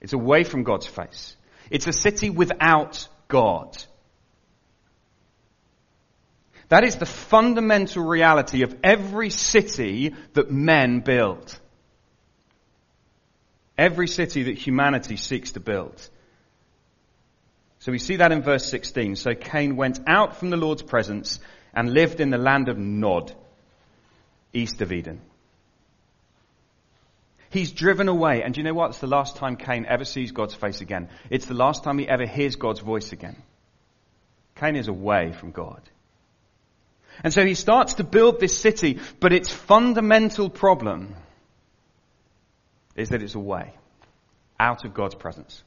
It's 0.00 0.12
away 0.12 0.44
from 0.44 0.62
God's 0.62 0.86
face. 0.86 1.34
It's 1.70 1.86
a 1.86 1.92
city 1.92 2.30
without 2.30 3.08
God. 3.28 3.76
That 6.68 6.84
is 6.84 6.96
the 6.96 7.06
fundamental 7.06 8.04
reality 8.04 8.62
of 8.62 8.76
every 8.82 9.30
city 9.30 10.14
that 10.34 10.50
men 10.50 11.00
build. 11.00 11.58
Every 13.78 14.08
city 14.08 14.44
that 14.44 14.58
humanity 14.58 15.16
seeks 15.16 15.52
to 15.52 15.60
build. 15.60 16.08
So 17.78 17.92
we 17.92 17.98
see 17.98 18.16
that 18.16 18.32
in 18.32 18.42
verse 18.42 18.66
16. 18.66 19.16
So 19.16 19.34
Cain 19.34 19.76
went 19.76 20.00
out 20.06 20.36
from 20.36 20.50
the 20.50 20.56
Lord's 20.56 20.82
presence 20.82 21.38
and 21.72 21.92
lived 21.92 22.20
in 22.20 22.30
the 22.30 22.38
land 22.38 22.68
of 22.68 22.78
Nod, 22.78 23.32
east 24.52 24.80
of 24.80 24.92
Eden. 24.92 25.20
He's 27.56 27.72
driven 27.72 28.08
away. 28.08 28.42
And 28.42 28.54
you 28.54 28.62
know 28.62 28.74
what? 28.74 28.90
It's 28.90 28.98
the 28.98 29.06
last 29.06 29.36
time 29.36 29.56
Cain 29.56 29.86
ever 29.88 30.04
sees 30.04 30.30
God's 30.30 30.54
face 30.54 30.82
again. 30.82 31.08
It's 31.30 31.46
the 31.46 31.54
last 31.54 31.84
time 31.84 31.98
he 31.98 32.06
ever 32.06 32.26
hears 32.26 32.56
God's 32.56 32.80
voice 32.80 33.12
again. 33.12 33.42
Cain 34.56 34.76
is 34.76 34.88
away 34.88 35.32
from 35.32 35.52
God. 35.52 35.80
And 37.24 37.32
so 37.32 37.46
he 37.46 37.54
starts 37.54 37.94
to 37.94 38.04
build 38.04 38.40
this 38.40 38.58
city, 38.58 39.00
but 39.20 39.32
its 39.32 39.50
fundamental 39.50 40.50
problem 40.50 41.14
is 42.94 43.08
that 43.08 43.22
it's 43.22 43.34
away, 43.34 43.72
out 44.60 44.84
of 44.84 44.92
God's 44.92 45.14
presence. 45.14 45.62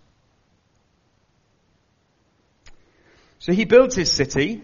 So 3.39 3.51
he 3.51 3.65
builds 3.65 3.95
his 3.95 4.11
city, 4.11 4.61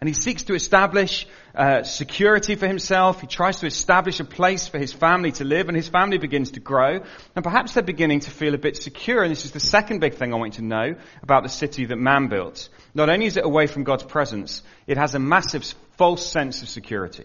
and 0.00 0.08
he 0.08 0.14
seeks 0.14 0.44
to 0.44 0.54
establish 0.54 1.26
uh, 1.56 1.82
security 1.82 2.54
for 2.54 2.68
himself. 2.68 3.20
He 3.20 3.26
tries 3.26 3.58
to 3.60 3.66
establish 3.66 4.20
a 4.20 4.24
place 4.24 4.68
for 4.68 4.78
his 4.78 4.92
family 4.92 5.32
to 5.32 5.44
live, 5.44 5.68
and 5.68 5.76
his 5.76 5.88
family 5.88 6.18
begins 6.18 6.52
to 6.52 6.60
grow. 6.60 7.00
And 7.34 7.42
perhaps 7.42 7.74
they're 7.74 7.82
beginning 7.82 8.20
to 8.20 8.30
feel 8.30 8.54
a 8.54 8.58
bit 8.58 8.76
secure. 8.76 9.24
And 9.24 9.32
this 9.32 9.44
is 9.44 9.50
the 9.50 9.60
second 9.60 9.98
big 9.98 10.14
thing 10.14 10.32
I 10.32 10.36
want 10.36 10.54
you 10.54 10.60
to 10.60 10.66
know 10.66 10.94
about 11.20 11.42
the 11.42 11.48
city 11.48 11.84
that 11.86 11.96
man 11.96 12.28
built. 12.28 12.68
Not 12.94 13.08
only 13.08 13.26
is 13.26 13.36
it 13.36 13.44
away 13.44 13.66
from 13.66 13.82
God's 13.82 14.04
presence, 14.04 14.62
it 14.86 14.98
has 14.98 15.16
a 15.16 15.18
massive 15.18 15.64
false 15.96 16.24
sense 16.24 16.62
of 16.62 16.68
security. 16.68 17.24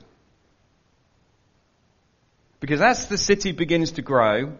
Because 2.60 2.82
as 2.82 3.08
the 3.08 3.20
city 3.20 3.52
begins 3.52 3.92
to 3.94 4.02
grow, 4.02 4.54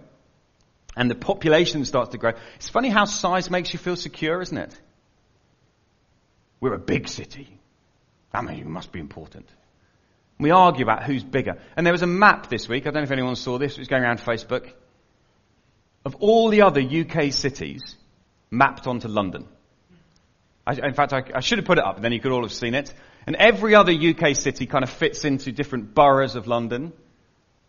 and 0.96 1.10
the 1.10 1.16
population 1.16 1.84
starts 1.84 2.12
to 2.12 2.20
grow, 2.20 2.34
it's 2.58 2.70
funny 2.70 2.90
how 2.90 3.06
size 3.06 3.50
makes 3.50 3.74
you 3.74 3.80
feel 3.80 3.96
secure, 3.96 4.40
isn't 4.40 4.58
it? 4.58 4.78
We're 6.60 6.76
a 6.76 6.80
big 6.80 7.08
city. 7.08 7.60
It 8.34 8.66
must 8.66 8.92
be 8.92 9.00
important. 9.00 9.48
We 10.40 10.50
argue 10.50 10.84
about 10.84 11.04
who's 11.04 11.24
bigger. 11.24 11.58
And 11.78 11.86
there 11.86 11.94
was 11.94 12.02
a 12.02 12.08
map 12.08 12.50
this 12.50 12.68
week, 12.68 12.84
I 12.84 12.86
don't 12.86 12.96
know 12.96 13.04
if 13.04 13.12
anyone 13.12 13.36
saw 13.36 13.58
this, 13.58 13.74
it 13.74 13.80
was 13.80 13.88
going 13.88 14.04
around 14.04 14.20
Facebook, 14.20 14.72
of 16.04 16.16
all 16.16 16.50
the 16.50 16.64
other 16.64 16.82
UK 16.82 17.32
cities 17.32 17.96
mapped 18.50 18.88
onto 18.88 19.08
London. 19.08 19.48
I, 20.66 20.74
in 20.74 20.94
fact, 20.94 21.14
I, 21.14 21.24
I, 21.36 21.40
should 21.42 21.60
have 21.60 21.66
put 21.66 21.78
it 21.78 21.84
up, 21.84 21.98
and 21.98 22.06
then 22.06 22.12
you 22.12 22.20
could 22.20 22.32
all 22.32 22.42
have 22.42 22.54
seen 22.54 22.74
it. 22.74 22.94
And 23.28 23.36
every 23.36 23.76
other 23.76 23.92
UK 23.92 24.36
city 24.36 24.66
kind 24.66 24.84
of 24.84 24.90
fits 24.90 25.26
into 25.26 25.52
different 25.52 25.94
boroughs 25.94 26.36
of 26.36 26.48
London. 26.48 26.94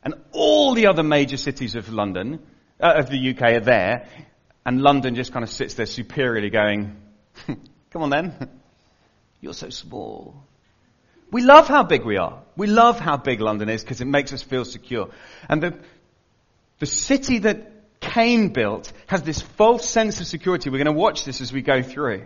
And 0.03 0.15
all 0.33 0.75
the 0.75 0.87
other 0.87 1.03
major 1.03 1.37
cities 1.37 1.75
of 1.75 1.93
London, 1.93 2.41
uh, 2.81 2.95
of 2.97 3.11
the 3.11 3.31
UK 3.31 3.43
are 3.43 3.61
there. 3.61 4.09
And 4.65 4.81
London 4.81 5.15
just 5.15 5.33
kind 5.33 5.43
of 5.43 5.51
sits 5.51 5.75
there 5.75 5.87
superiorly 5.87 6.51
going, 6.51 6.97
come 7.91 8.03
on 8.03 8.11
then. 8.11 8.49
You're 9.41 9.55
so 9.55 9.71
small. 9.71 10.43
We 11.31 11.43
love 11.43 11.69
how 11.69 11.83
big 11.83 12.05
we 12.05 12.17
are. 12.17 12.43
We 12.57 12.67
love 12.67 13.01
how 13.01 13.17
big 13.17 13.41
London 13.41 13.69
is 13.69 13.83
because 13.83 14.01
it 14.01 14.07
makes 14.07 14.33
us 14.33 14.43
feel 14.43 14.65
secure. 14.65 15.11
And 15.49 15.63
the, 15.63 15.79
the 16.79 16.87
city 16.87 17.39
that 17.39 17.73
Cain 18.01 18.51
built 18.51 18.93
has 19.07 19.23
this 19.23 19.41
false 19.41 19.89
sense 19.89 20.21
of 20.21 20.27
security. 20.27 20.71
We're 20.71 20.85
going 20.85 20.87
to 20.87 20.93
watch 20.93 21.25
this 21.25 21.41
as 21.41 21.53
we 21.53 21.63
go 21.63 21.83
through. 21.83 22.25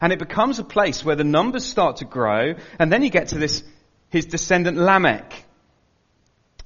And 0.00 0.12
it 0.12 0.18
becomes 0.18 0.58
a 0.58 0.64
place 0.64 1.04
where 1.04 1.16
the 1.16 1.24
numbers 1.24 1.64
start 1.64 1.96
to 1.96 2.04
grow, 2.04 2.54
and 2.78 2.92
then 2.92 3.02
you 3.02 3.10
get 3.10 3.28
to 3.28 3.38
this, 3.38 3.64
his 4.10 4.26
descendant 4.26 4.76
Lamech. 4.76 5.44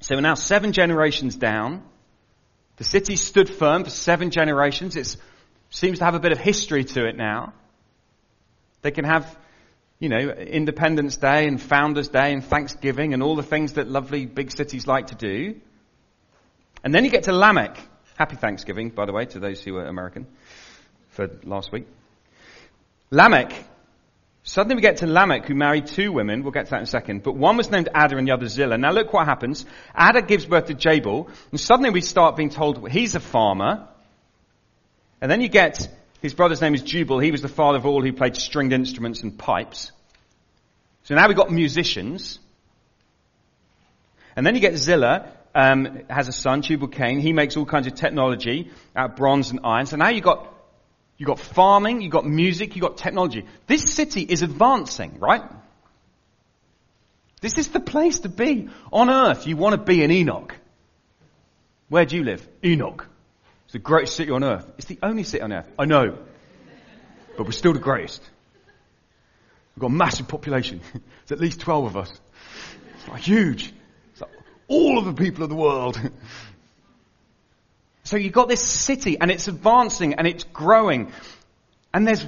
So 0.00 0.16
we're 0.16 0.22
now 0.22 0.34
seven 0.34 0.72
generations 0.72 1.36
down. 1.36 1.84
The 2.76 2.84
city 2.84 3.16
stood 3.16 3.48
firm 3.48 3.84
for 3.84 3.90
seven 3.90 4.30
generations. 4.30 4.96
It 4.96 5.16
seems 5.70 5.98
to 5.98 6.04
have 6.04 6.14
a 6.14 6.20
bit 6.20 6.32
of 6.32 6.38
history 6.38 6.84
to 6.84 7.06
it 7.06 7.16
now. 7.16 7.52
They 8.82 8.90
can 8.90 9.04
have 9.04 9.38
you 10.00 10.08
know, 10.08 10.16
Independence 10.18 11.18
Day 11.18 11.46
and 11.46 11.60
Founders 11.60 12.08
Day 12.08 12.32
and 12.32 12.42
Thanksgiving 12.42 13.12
and 13.12 13.22
all 13.22 13.36
the 13.36 13.42
things 13.42 13.74
that 13.74 13.86
lovely 13.86 14.24
big 14.24 14.50
cities 14.50 14.86
like 14.86 15.08
to 15.08 15.14
do. 15.14 15.60
And 16.82 16.94
then 16.94 17.04
you 17.04 17.10
get 17.10 17.24
to 17.24 17.32
Lamech. 17.32 17.78
Happy 18.16 18.36
Thanksgiving, 18.36 18.88
by 18.88 19.04
the 19.04 19.12
way, 19.12 19.26
to 19.26 19.38
those 19.38 19.62
who 19.62 19.76
are 19.76 19.84
American 19.84 20.26
for 21.10 21.28
last 21.44 21.70
week. 21.70 21.86
Lamech. 23.10 23.52
Suddenly 24.42 24.76
we 24.76 24.80
get 24.80 24.98
to 24.98 25.06
Lamech, 25.06 25.44
who 25.44 25.54
married 25.54 25.86
two 25.86 26.12
women. 26.12 26.42
We'll 26.42 26.52
get 26.52 26.64
to 26.66 26.70
that 26.70 26.78
in 26.78 26.84
a 26.84 26.86
second. 26.86 27.22
But 27.22 27.36
one 27.36 27.58
was 27.58 27.70
named 27.70 27.90
Adah 27.94 28.16
and 28.16 28.26
the 28.26 28.32
other 28.32 28.48
Zillah. 28.48 28.78
Now 28.78 28.92
look 28.92 29.12
what 29.12 29.26
happens. 29.26 29.66
Adah 29.94 30.22
gives 30.22 30.46
birth 30.46 30.66
to 30.66 30.74
Jabal. 30.74 31.28
And 31.50 31.60
suddenly 31.60 31.90
we 31.90 32.00
start 32.00 32.36
being 32.36 32.48
told 32.48 32.90
he's 32.90 33.14
a 33.14 33.20
farmer. 33.20 33.86
And 35.20 35.30
then 35.30 35.42
you 35.42 35.48
get 35.48 35.86
his 36.22 36.34
brother's 36.34 36.60
name 36.60 36.74
is 36.74 36.82
Jubal. 36.82 37.18
He 37.18 37.30
was 37.30 37.42
the 37.42 37.48
father 37.48 37.78
of 37.78 37.86
all 37.86 38.02
who 38.02 38.12
played 38.12 38.36
stringed 38.36 38.72
instruments 38.72 39.22
and 39.22 39.38
pipes. 39.38 39.92
So 41.04 41.14
now 41.14 41.26
we've 41.28 41.36
got 41.36 41.50
musicians. 41.50 42.38
And 44.36 44.46
then 44.46 44.54
you 44.54 44.60
get 44.60 44.74
Zillah, 44.74 45.28
um, 45.54 46.02
has 46.08 46.28
a 46.28 46.32
son, 46.32 46.62
Tubal 46.62 46.88
Cain. 46.88 47.20
He 47.20 47.32
makes 47.32 47.56
all 47.56 47.64
kinds 47.64 47.86
of 47.86 47.94
technology 47.94 48.70
out 48.94 49.10
of 49.10 49.16
bronze 49.16 49.50
and 49.50 49.60
iron. 49.64 49.86
So 49.86 49.96
now 49.96 50.08
you've 50.08 50.24
got, 50.24 50.54
you've 51.16 51.26
got 51.26 51.40
farming, 51.40 52.02
you've 52.02 52.12
got 52.12 52.26
music, 52.26 52.76
you've 52.76 52.82
got 52.82 52.98
technology. 52.98 53.46
This 53.66 53.92
city 53.92 54.22
is 54.22 54.42
advancing, 54.42 55.18
right? 55.18 55.42
This 57.40 57.56
is 57.56 57.68
the 57.68 57.80
place 57.80 58.20
to 58.20 58.28
be. 58.28 58.68
On 58.92 59.08
earth, 59.08 59.46
you 59.46 59.56
want 59.56 59.74
to 59.74 59.82
be 59.82 60.04
an 60.04 60.10
Enoch. 60.10 60.54
Where 61.88 62.04
do 62.04 62.16
you 62.16 62.24
live? 62.24 62.46
Enoch. 62.64 63.08
It's 63.70 63.74
the 63.74 63.78
greatest 63.78 64.16
city 64.16 64.32
on 64.32 64.42
earth. 64.42 64.68
It's 64.78 64.88
the 64.88 64.98
only 65.00 65.22
city 65.22 65.42
on 65.42 65.52
earth. 65.52 65.68
I 65.78 65.84
know. 65.84 66.18
But 67.36 67.44
we're 67.44 67.52
still 67.52 67.72
the 67.72 67.78
greatest. 67.78 68.20
We've 69.76 69.82
got 69.82 69.86
a 69.86 69.94
massive 69.94 70.26
population. 70.26 70.80
It's 71.22 71.30
at 71.30 71.38
least 71.38 71.60
12 71.60 71.84
of 71.84 71.96
us. 71.96 72.20
It's 72.96 73.06
like 73.06 73.22
huge. 73.22 73.72
It's 74.10 74.22
like 74.22 74.32
all 74.66 74.98
of 74.98 75.04
the 75.04 75.12
people 75.12 75.44
of 75.44 75.50
the 75.50 75.54
world. 75.54 76.00
So 78.02 78.16
you've 78.16 78.32
got 78.32 78.48
this 78.48 78.60
city 78.60 79.20
and 79.20 79.30
it's 79.30 79.46
advancing 79.46 80.14
and 80.14 80.26
it's 80.26 80.42
growing. 80.42 81.12
And 81.94 82.08
there's, 82.08 82.26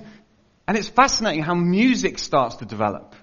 and 0.69 0.79
it's 0.79 0.89
fascinating 0.89 1.43
how 1.43 1.57
music 1.57 2.21
starts 2.21 2.57
to 2.57 2.65
develop. 2.65 3.17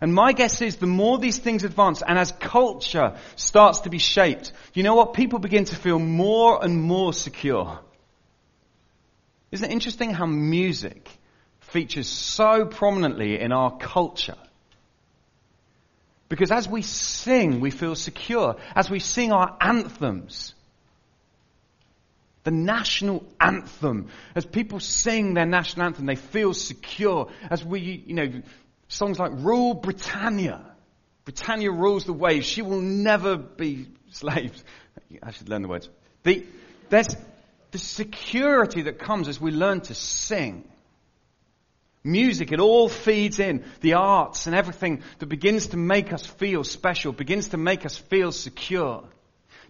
And 0.00 0.14
my 0.14 0.32
guess 0.32 0.62
is 0.62 0.76
the 0.76 0.86
more 0.86 1.18
these 1.18 1.38
things 1.38 1.62
advance 1.62 2.02
and 2.02 2.18
as 2.18 2.32
culture 2.32 3.18
starts 3.36 3.80
to 3.80 3.90
be 3.90 3.98
shaped, 3.98 4.52
you 4.72 4.82
know 4.82 4.94
what? 4.94 5.12
People 5.12 5.38
begin 5.38 5.66
to 5.66 5.76
feel 5.76 5.98
more 5.98 6.64
and 6.64 6.80
more 6.80 7.12
secure. 7.12 7.78
Isn't 9.50 9.68
it 9.68 9.72
interesting 9.72 10.12
how 10.12 10.26
music 10.26 11.10
features 11.60 12.08
so 12.08 12.64
prominently 12.64 13.38
in 13.40 13.52
our 13.52 13.76
culture? 13.76 14.38
Because 16.30 16.52
as 16.52 16.68
we 16.68 16.82
sing, 16.82 17.60
we 17.60 17.70
feel 17.70 17.96
secure. 17.96 18.56
As 18.74 18.88
we 18.88 19.00
sing 19.00 19.32
our 19.32 19.56
anthems, 19.60 20.54
the 22.44 22.52
national 22.52 23.24
anthem, 23.40 24.08
as 24.34 24.46
people 24.46 24.80
sing 24.80 25.34
their 25.34 25.44
national 25.44 25.86
anthem, 25.86 26.06
they 26.06 26.14
feel 26.14 26.54
secure. 26.54 27.28
As 27.50 27.64
we, 27.64 27.80
you 28.06 28.14
know, 28.14 28.42
songs 28.90 29.18
like 29.18 29.32
Rule 29.34 29.74
Britannia. 29.74 30.60
Britannia 31.24 31.70
rules 31.70 32.04
the 32.04 32.12
waves. 32.12 32.44
She 32.44 32.60
will 32.60 32.80
never 32.80 33.36
be 33.36 33.86
slaves. 34.10 34.62
I 35.22 35.30
should 35.30 35.48
learn 35.48 35.62
the 35.62 35.68
words. 35.68 35.88
The, 36.24 36.44
there's 36.90 37.16
the 37.70 37.78
security 37.78 38.82
that 38.82 38.98
comes 38.98 39.28
as 39.28 39.40
we 39.40 39.52
learn 39.52 39.80
to 39.82 39.94
sing. 39.94 40.68
Music, 42.02 42.50
it 42.50 42.60
all 42.60 42.88
feeds 42.88 43.38
in. 43.38 43.64
The 43.80 43.94
arts 43.94 44.46
and 44.46 44.56
everything 44.56 45.02
that 45.18 45.26
begins 45.26 45.68
to 45.68 45.76
make 45.76 46.12
us 46.12 46.26
feel 46.26 46.64
special, 46.64 47.12
begins 47.12 47.48
to 47.48 47.56
make 47.56 47.86
us 47.86 47.96
feel 47.96 48.32
secure. 48.32 49.04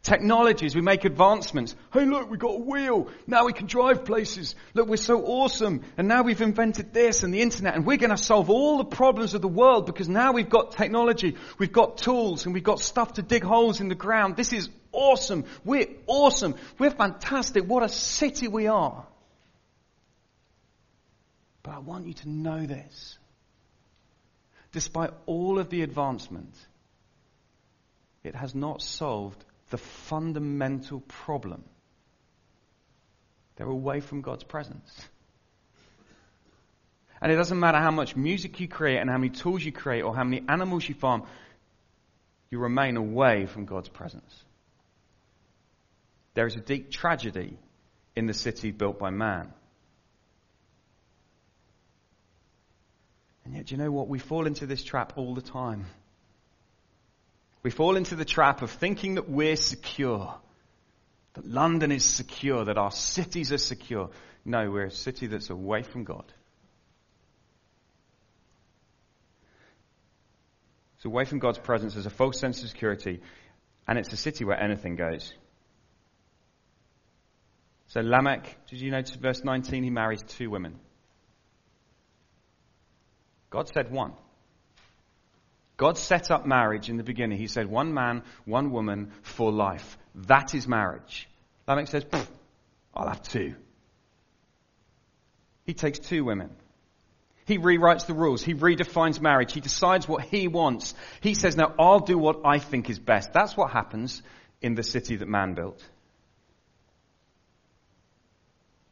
Technologies, 0.02 0.75
we 0.75 0.80
make 0.80 1.04
advancements. 1.04 1.76
Hey 1.92 2.07
look, 2.07 2.30
we 2.30 2.38
got 2.38 2.54
a 2.54 2.61
wheel. 2.61 3.09
Now 3.26 3.45
we 3.45 3.52
can 3.52 3.66
drive 3.66 4.07
places. 4.07 4.54
Look, 4.73 4.88
we're 4.88 4.97
so 4.97 5.23
awesome. 5.23 5.83
And 5.99 6.09
now 6.09 6.23
we've 6.23 6.40
invented 6.40 6.95
this 6.95 7.23
and 7.23 7.35
the 7.35 7.42
internet 7.42 7.75
and 7.75 7.85
we're 7.85 7.99
going 7.99 8.11
to 8.11 8.16
solve 8.16 8.49
all 8.49 8.78
the 8.78 8.85
problems 8.85 9.35
of 9.35 9.42
the 9.42 9.49
world 9.49 9.85
because 9.85 10.09
now 10.09 10.33
we've 10.33 10.49
got 10.49 10.73
technology, 10.73 11.37
we've 11.59 11.73
got 11.73 11.99
tools 11.99 12.47
and 12.47 12.54
we've 12.54 12.64
got 12.64 12.80
stuff 12.80 13.14
to 13.14 13.23
dig 13.23 13.45
holes 13.45 13.83
in 13.83 13.88
the 13.88 13.95
ground. 13.95 14.37
This 14.37 14.54
is 14.54 14.71
awesome. 14.90 15.45
We're 15.66 15.88
awesome. 16.07 16.54
We're 16.78 16.90
fantastic. 16.90 17.64
What 17.64 17.83
a 17.83 17.88
city 17.90 18.49
we 18.49 18.69
are. 18.69 19.07
But 21.62 21.75
I 21.75 21.78
want 21.80 22.07
you 22.07 22.14
to 22.14 22.28
know 22.30 22.64
this. 22.64 23.19
Despite 24.73 25.11
all 25.26 25.59
of 25.59 25.69
the 25.69 25.83
advancement, 25.83 26.54
it 28.25 28.35
has 28.35 28.54
not 28.54 28.80
solved 28.80 29.45
the 29.71 29.79
fundamental 29.79 31.00
problem. 31.00 31.65
They're 33.57 33.67
away 33.67 34.00
from 34.00 34.21
God's 34.21 34.45
presence. 34.45 35.09
And 37.23 37.31
it 37.31 37.37
doesn't 37.37 37.59
matter 37.59 37.79
how 37.79 37.91
much 37.91 38.17
music 38.17 38.61
you 38.61 38.69
create 38.69 38.99
and 38.99 39.11
how 39.11 39.19
many 39.19 39.31
tools 39.31 39.65
you 39.65 39.73
create 39.73 40.03
or 40.03 40.15
how 40.15 40.25
many 40.25 40.43
animals 40.49 40.89
you 40.89 40.95
farm, 40.95 41.25
you 42.50 42.59
remain 42.59 42.97
away 42.97 43.47
from 43.47 43.67
God's 43.67 43.89
presence. 43.89 44.45
There 46.35 46.47
is 46.47 46.57
a 46.57 46.61
deep 46.61 46.91
tragedy 46.91 47.59
in 48.17 48.27
the 48.27 48.35
city 48.35 48.71
built 48.71 48.99
by 48.99 49.11
man. 49.11 49.53
And 53.45 53.55
yet, 53.55 53.67
do 53.67 53.75
you 53.75 53.83
know 53.83 53.91
what? 53.91 54.09
We 54.09 54.19
fall 54.19 54.47
into 54.47 54.67
this 54.67 54.83
trap 54.83 55.15
all 55.17 55.35
the 55.35 55.43
time. 55.43 55.87
We 57.62 57.71
fall 57.71 57.97
into 57.97 58.17
the 58.17 58.25
trap 58.25 58.62
of 58.62 58.71
thinking 58.71 59.17
that 59.17 59.29
we're 59.29 59.57
secure, 59.57 60.35
that 61.35 61.47
London 61.47 61.93
is 61.93 62.05
secure, 62.05 62.64
that 62.64 62.79
our 62.79 62.90
cities 62.90 63.52
are 63.52 63.59
secure. 63.59 64.11
No, 64.45 64.71
we're 64.71 64.87
a 64.87 64.90
city 64.90 65.26
that's 65.26 65.50
away 65.50 65.83
from 65.83 66.05
God. 66.05 66.25
It's 70.97 71.05
away 71.05 71.25
from 71.25 71.38
God's 71.38 71.59
presence. 71.59 71.95
There's 71.95 72.07
a 72.07 72.11
false 72.11 72.38
sense 72.38 72.62
of 72.62 72.69
security, 72.69 73.21
and 73.87 73.99
it's 73.99 74.12
a 74.12 74.17
city 74.17 74.45
where 74.45 74.62
anything 74.62 74.97
goes. 74.97 75.33
So 77.88 78.00
Lamech, 78.00 78.57
did 78.69 78.81
you 78.81 78.90
notice 78.90 79.17
verse 79.17 79.43
19? 79.43 79.83
He 79.83 79.90
marries 79.90 80.23
two 80.23 80.49
women. 80.49 80.79
God 83.50 83.69
said 83.69 83.90
one. 83.90 84.12
God 85.80 85.96
set 85.96 86.30
up 86.30 86.44
marriage 86.44 86.90
in 86.90 86.99
the 86.99 87.02
beginning. 87.02 87.38
He 87.38 87.46
said 87.46 87.66
one 87.66 87.94
man, 87.94 88.22
one 88.44 88.70
woman 88.70 89.12
for 89.22 89.50
life. 89.50 89.96
That 90.26 90.54
is 90.54 90.68
marriage. 90.68 91.26
Lamech 91.66 91.88
says, 91.88 92.04
I'll 92.92 93.08
have 93.08 93.22
two. 93.22 93.54
He 95.64 95.72
takes 95.72 95.99
two 95.99 96.22
women. 96.22 96.50
He 97.46 97.56
rewrites 97.56 98.04
the 98.04 98.12
rules. 98.12 98.42
He 98.42 98.52
redefines 98.52 99.22
marriage. 99.22 99.54
He 99.54 99.60
decides 99.60 100.06
what 100.06 100.22
he 100.22 100.49
wants. 100.49 100.94
He 101.22 101.32
says, 101.32 101.56
now 101.56 101.72
I'll 101.78 102.00
do 102.00 102.18
what 102.18 102.40
I 102.44 102.58
think 102.58 102.90
is 102.90 102.99
best. 102.99 103.32
That's 103.32 103.56
what 103.56 103.70
happens 103.70 104.22
in 104.60 104.75
the 104.75 104.82
city 104.82 105.16
that 105.16 105.28
man 105.28 105.54
built. 105.54 105.82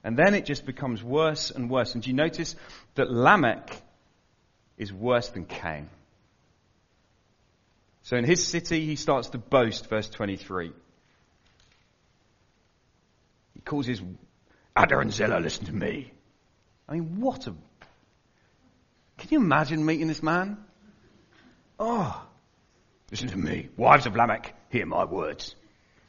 And 0.03 0.17
then 0.17 0.33
it 0.33 0.47
just 0.47 0.65
becomes 0.65 1.05
worse 1.05 1.51
and 1.51 1.69
worse. 1.69 1.93
And 1.93 2.03
do 2.03 2.09
you 2.09 2.17
notice 2.17 2.57
that 2.95 3.11
Lamech 3.11 3.77
is 4.79 4.91
worse 4.91 5.29
than 5.29 5.45
Cain? 5.45 5.91
So 8.09 8.17
in 8.17 8.25
his 8.25 8.43
city, 8.43 8.87
he 8.87 8.97
starts 8.97 9.29
to 9.29 9.39
boast, 9.39 9.91
verse 9.91 10.09
23. 10.09 10.73
He 13.53 13.61
calls 13.61 13.85
his 13.85 14.01
Adah 14.75 15.01
and 15.01 15.13
Zillah, 15.13 15.41
listen 15.41 15.67
to 15.67 15.75
me. 15.75 16.11
I 16.89 16.95
mean, 16.95 17.21
what 17.21 17.47
a. 17.47 17.55
Can 19.19 19.29
you 19.29 19.41
imagine 19.41 19.85
meeting 19.85 20.07
this 20.07 20.23
man? 20.23 20.57
Oh, 21.79 22.27
listen 23.11 23.29
to 23.29 23.37
me. 23.37 23.69
Wives 23.77 24.07
of 24.07 24.17
Lamech, 24.17 24.55
hear 24.71 24.87
my 24.87 25.05
words. 25.05 25.55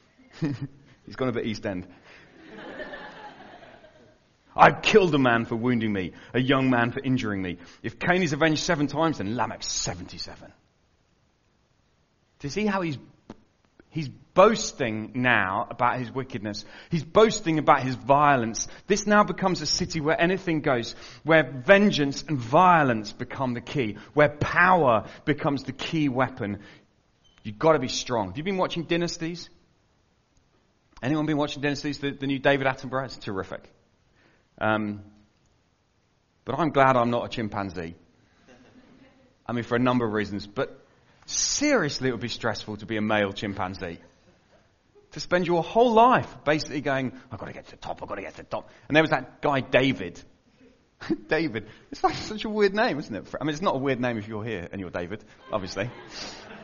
He's 0.40 1.16
gone 1.16 1.28
a 1.28 1.32
bit 1.32 1.44
East 1.44 1.66
End. 1.66 1.86
I've 4.56 4.80
killed 4.80 5.14
a 5.14 5.18
man 5.18 5.44
for 5.44 5.56
wounding 5.56 5.92
me, 5.92 6.12
a 6.32 6.40
young 6.40 6.70
man 6.70 6.92
for 6.92 7.00
injuring 7.00 7.42
me. 7.42 7.58
If 7.82 7.98
Cain 7.98 8.22
is 8.22 8.32
avenged 8.32 8.62
seven 8.62 8.86
times, 8.86 9.18
then 9.18 9.36
Lamech's 9.36 9.66
77. 9.66 10.50
Do 12.40 12.46
you 12.46 12.50
see 12.50 12.66
how 12.66 12.80
he's, 12.80 12.98
he's 13.90 14.08
boasting 14.08 15.12
now 15.14 15.66
about 15.70 15.98
his 15.98 16.10
wickedness? 16.10 16.64
He's 16.90 17.04
boasting 17.04 17.58
about 17.58 17.82
his 17.82 17.94
violence. 17.94 18.66
This 18.86 19.06
now 19.06 19.24
becomes 19.24 19.60
a 19.60 19.66
city 19.66 20.00
where 20.00 20.18
anything 20.18 20.62
goes, 20.62 20.96
where 21.22 21.42
vengeance 21.44 22.24
and 22.26 22.38
violence 22.38 23.12
become 23.12 23.52
the 23.52 23.60
key, 23.60 23.98
where 24.14 24.30
power 24.30 25.06
becomes 25.26 25.64
the 25.64 25.72
key 25.72 26.08
weapon. 26.08 26.60
You've 27.42 27.58
got 27.58 27.74
to 27.74 27.78
be 27.78 27.88
strong. 27.88 28.28
Have 28.28 28.38
you 28.38 28.44
been 28.44 28.56
watching 28.56 28.84
Dynasties? 28.84 29.50
Anyone 31.02 31.26
been 31.26 31.36
watching 31.36 31.62
Dynasties? 31.62 31.98
The, 31.98 32.10
the 32.10 32.26
new 32.26 32.38
David 32.38 32.66
Attenborough? 32.66 33.04
It's 33.04 33.18
terrific. 33.18 33.70
Um, 34.58 35.02
but 36.46 36.58
I'm 36.58 36.70
glad 36.70 36.96
I'm 36.96 37.10
not 37.10 37.26
a 37.26 37.28
chimpanzee. 37.28 37.96
I 39.46 39.52
mean, 39.52 39.64
for 39.64 39.76
a 39.76 39.78
number 39.78 40.06
of 40.06 40.12
reasons. 40.12 40.46
But 40.46 40.79
Seriously, 41.30 42.08
it 42.08 42.12
would 42.12 42.20
be 42.20 42.26
stressful 42.26 42.78
to 42.78 42.86
be 42.86 42.96
a 42.96 43.00
male 43.00 43.32
chimpanzee. 43.32 44.00
To 45.12 45.20
spend 45.20 45.46
your 45.46 45.62
whole 45.62 45.92
life 45.92 46.28
basically 46.44 46.80
going, 46.80 47.12
I've 47.30 47.38
got 47.38 47.46
to 47.46 47.52
get 47.52 47.66
to 47.66 47.70
the 47.70 47.76
top, 47.76 48.02
I've 48.02 48.08
got 48.08 48.16
to 48.16 48.22
get 48.22 48.34
to 48.34 48.42
the 48.42 48.48
top. 48.48 48.68
And 48.88 48.96
there 48.96 49.02
was 49.02 49.10
that 49.10 49.40
guy, 49.40 49.60
David. 49.60 50.20
David. 51.28 51.68
It's 51.92 52.02
like 52.02 52.16
such 52.16 52.44
a 52.44 52.48
weird 52.48 52.74
name, 52.74 52.98
isn't 52.98 53.14
it? 53.14 53.28
I 53.40 53.44
mean, 53.44 53.52
it's 53.52 53.62
not 53.62 53.76
a 53.76 53.78
weird 53.78 54.00
name 54.00 54.18
if 54.18 54.26
you're 54.26 54.42
here 54.42 54.68
and 54.72 54.80
you're 54.80 54.90
David, 54.90 55.22
obviously. 55.52 55.88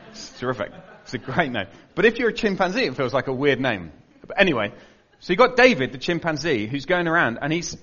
It's 0.09 0.37
terrific. 0.37 0.73
It's 1.03 1.13
a 1.13 1.17
great 1.17 1.49
name. 1.49 1.67
But 1.95 2.03
if 2.03 2.19
you're 2.19 2.29
a 2.29 2.33
chimpanzee, 2.33 2.87
it 2.87 2.97
feels 2.97 3.13
like 3.13 3.27
a 3.27 3.33
weird 3.33 3.61
name. 3.61 3.93
But 4.25 4.37
anyway, 4.37 4.73
so 5.19 5.31
you've 5.31 5.39
got 5.39 5.55
David, 5.55 5.93
the 5.93 5.97
chimpanzee, 5.97 6.67
who's 6.67 6.85
going 6.85 7.07
around 7.07 7.39
and 7.41 7.53
he's, 7.53 7.77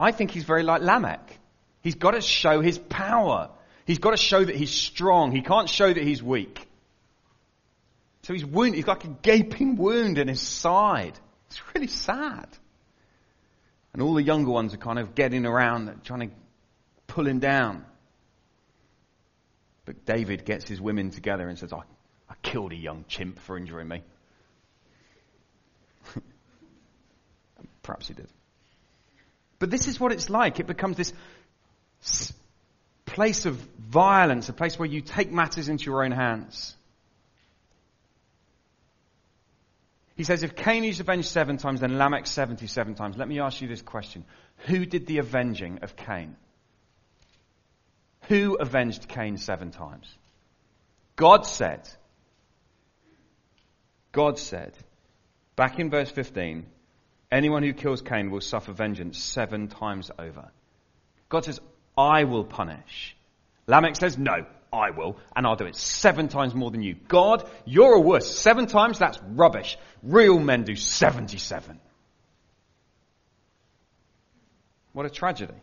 I 0.00 0.12
think 0.12 0.30
he's 0.30 0.44
very 0.44 0.62
like 0.62 0.80
Lamech. 0.80 1.38
He's 1.82 1.96
got 1.96 2.12
to 2.12 2.22
show 2.22 2.62
his 2.62 2.78
power. 2.78 3.50
He's 3.84 3.98
got 3.98 4.12
to 4.12 4.16
show 4.16 4.42
that 4.42 4.54
he's 4.56 4.72
strong. 4.72 5.32
He 5.32 5.42
can't 5.42 5.68
show 5.68 5.92
that 5.92 6.02
he's 6.02 6.22
weak. 6.22 6.66
So 8.22 8.32
he's 8.32 8.44
wounded. 8.44 8.76
He's 8.76 8.84
got 8.84 9.04
like 9.04 9.12
a 9.12 9.16
gaping 9.22 9.76
wound 9.76 10.18
in 10.18 10.28
his 10.28 10.40
side. 10.40 11.18
It's 11.48 11.60
really 11.74 11.88
sad. 11.88 12.48
And 13.92 14.00
all 14.02 14.14
the 14.14 14.22
younger 14.22 14.50
ones 14.50 14.72
are 14.74 14.78
kind 14.78 14.98
of 14.98 15.14
getting 15.14 15.44
around, 15.44 16.00
trying 16.04 16.30
to 16.30 16.34
pull 17.06 17.26
him 17.26 17.38
down. 17.38 17.84
But 19.84 20.06
David 20.06 20.46
gets 20.46 20.66
his 20.66 20.80
women 20.80 21.10
together 21.10 21.46
and 21.46 21.58
says, 21.58 21.72
I, 21.72 21.82
I 22.28 22.34
killed 22.42 22.72
a 22.72 22.76
young 22.76 23.04
chimp 23.06 23.38
for 23.40 23.58
injuring 23.58 23.88
me. 23.88 24.02
Perhaps 27.82 28.08
he 28.08 28.14
did. 28.14 28.28
But 29.58 29.70
this 29.70 29.86
is 29.86 30.00
what 30.00 30.12
it's 30.12 30.30
like. 30.30 30.58
It 30.58 30.66
becomes 30.66 30.96
this 30.96 31.12
place 33.14 33.46
of 33.46 33.54
violence, 33.78 34.48
a 34.48 34.52
place 34.52 34.76
where 34.76 34.88
you 34.88 35.00
take 35.00 35.30
matters 35.30 35.68
into 35.68 35.84
your 35.84 36.04
own 36.04 36.10
hands. 36.10 36.74
He 40.16 40.24
says, 40.24 40.42
if 40.42 40.56
Cain 40.56 40.84
is 40.84 40.98
avenged 40.98 41.28
seven 41.28 41.56
times, 41.56 41.80
then 41.80 41.96
Lamech 41.96 42.26
77 42.26 42.94
times. 42.96 43.16
Let 43.16 43.28
me 43.28 43.38
ask 43.38 43.60
you 43.60 43.68
this 43.68 43.82
question. 43.82 44.24
Who 44.66 44.84
did 44.84 45.06
the 45.06 45.18
avenging 45.18 45.78
of 45.82 45.96
Cain? 45.96 46.36
Who 48.28 48.56
avenged 48.56 49.08
Cain 49.08 49.36
seven 49.38 49.70
times? 49.70 50.12
God 51.14 51.46
said, 51.46 51.88
God 54.10 54.40
said, 54.40 54.72
back 55.54 55.78
in 55.78 55.88
verse 55.88 56.10
15, 56.10 56.66
anyone 57.30 57.62
who 57.62 57.72
kills 57.72 58.02
Cain 58.02 58.32
will 58.32 58.40
suffer 58.40 58.72
vengeance 58.72 59.18
seven 59.18 59.68
times 59.68 60.10
over. 60.18 60.50
God 61.28 61.44
says, 61.44 61.60
I 61.96 62.24
will 62.24 62.44
punish. 62.44 63.16
Lamech 63.66 63.96
says, 63.96 64.18
no, 64.18 64.46
I 64.72 64.90
will, 64.90 65.16
and 65.34 65.46
I'll 65.46 65.56
do 65.56 65.66
it 65.66 65.76
seven 65.76 66.28
times 66.28 66.54
more 66.54 66.70
than 66.70 66.82
you. 66.82 66.96
God, 67.08 67.48
you're 67.64 67.94
a 67.94 68.00
wuss. 68.00 68.28
Seven 68.28 68.66
times? 68.66 68.98
That's 68.98 69.18
rubbish. 69.22 69.78
Real 70.02 70.38
men 70.38 70.64
do 70.64 70.74
77. 70.74 71.80
What 74.92 75.06
a 75.06 75.10
tragedy. 75.10 75.54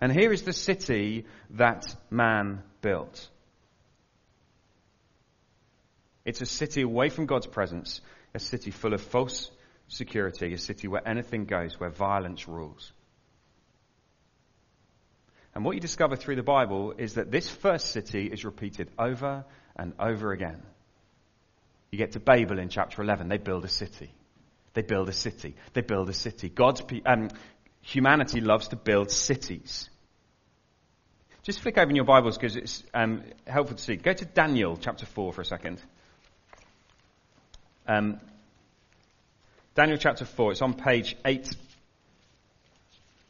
And 0.00 0.12
here 0.12 0.32
is 0.32 0.42
the 0.42 0.52
city 0.52 1.26
that 1.50 1.94
man 2.10 2.62
built. 2.80 3.28
It's 6.24 6.40
a 6.40 6.46
city 6.46 6.82
away 6.82 7.08
from 7.08 7.26
God's 7.26 7.46
presence, 7.46 8.00
a 8.34 8.38
city 8.38 8.70
full 8.70 8.94
of 8.94 9.00
false 9.00 9.50
security, 9.88 10.52
a 10.52 10.58
city 10.58 10.86
where 10.86 11.06
anything 11.06 11.46
goes, 11.46 11.80
where 11.80 11.90
violence 11.90 12.46
rules. 12.46 12.92
And 15.58 15.64
what 15.64 15.74
you 15.74 15.80
discover 15.80 16.14
through 16.14 16.36
the 16.36 16.44
Bible 16.44 16.94
is 16.96 17.14
that 17.14 17.32
this 17.32 17.48
first 17.48 17.88
city 17.88 18.28
is 18.28 18.44
repeated 18.44 18.92
over 18.96 19.44
and 19.74 19.92
over 19.98 20.30
again. 20.30 20.62
You 21.90 21.98
get 21.98 22.12
to 22.12 22.20
Babel 22.20 22.60
in 22.60 22.68
chapter 22.68 23.02
11, 23.02 23.26
they 23.26 23.38
build 23.38 23.64
a 23.64 23.68
city. 23.68 24.12
They 24.74 24.82
build 24.82 25.08
a 25.08 25.12
city. 25.12 25.56
They 25.72 25.80
build 25.80 26.10
a 26.10 26.12
city. 26.12 26.48
God's 26.48 26.84
um, 27.04 27.30
humanity 27.80 28.40
loves 28.40 28.68
to 28.68 28.76
build 28.76 29.10
cities. 29.10 29.90
Just 31.42 31.58
flick 31.58 31.76
open 31.76 31.96
your 31.96 32.04
Bibles 32.04 32.38
because 32.38 32.54
it's 32.54 32.84
um, 32.94 33.24
helpful 33.44 33.76
to 33.76 33.82
see. 33.82 33.96
Go 33.96 34.12
to 34.12 34.24
Daniel 34.26 34.78
chapter 34.80 35.06
4 35.06 35.32
for 35.32 35.40
a 35.40 35.44
second. 35.44 35.82
Um, 37.88 38.20
Daniel 39.74 39.98
chapter 39.98 40.24
4, 40.24 40.52
it's 40.52 40.62
on 40.62 40.74
page 40.74 41.16
8, 41.24 41.50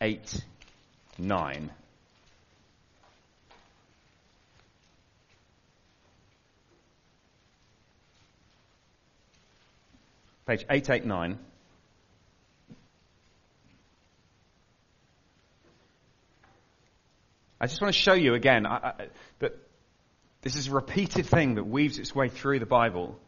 8, 0.02 0.44
9. 1.16 1.70
Page 10.48 10.64
889. 10.70 11.38
I 17.60 17.66
just 17.66 17.82
want 17.82 17.92
to 17.92 18.00
show 18.00 18.14
you 18.14 18.32
again 18.32 18.64
I, 18.64 18.76
I, 18.76 18.92
that 19.40 19.58
this 20.40 20.56
is 20.56 20.68
a 20.68 20.70
repeated 20.70 21.26
thing 21.26 21.56
that 21.56 21.64
weaves 21.64 21.98
its 21.98 22.14
way 22.14 22.30
through 22.30 22.60
the 22.60 22.66
Bible. 22.66 23.20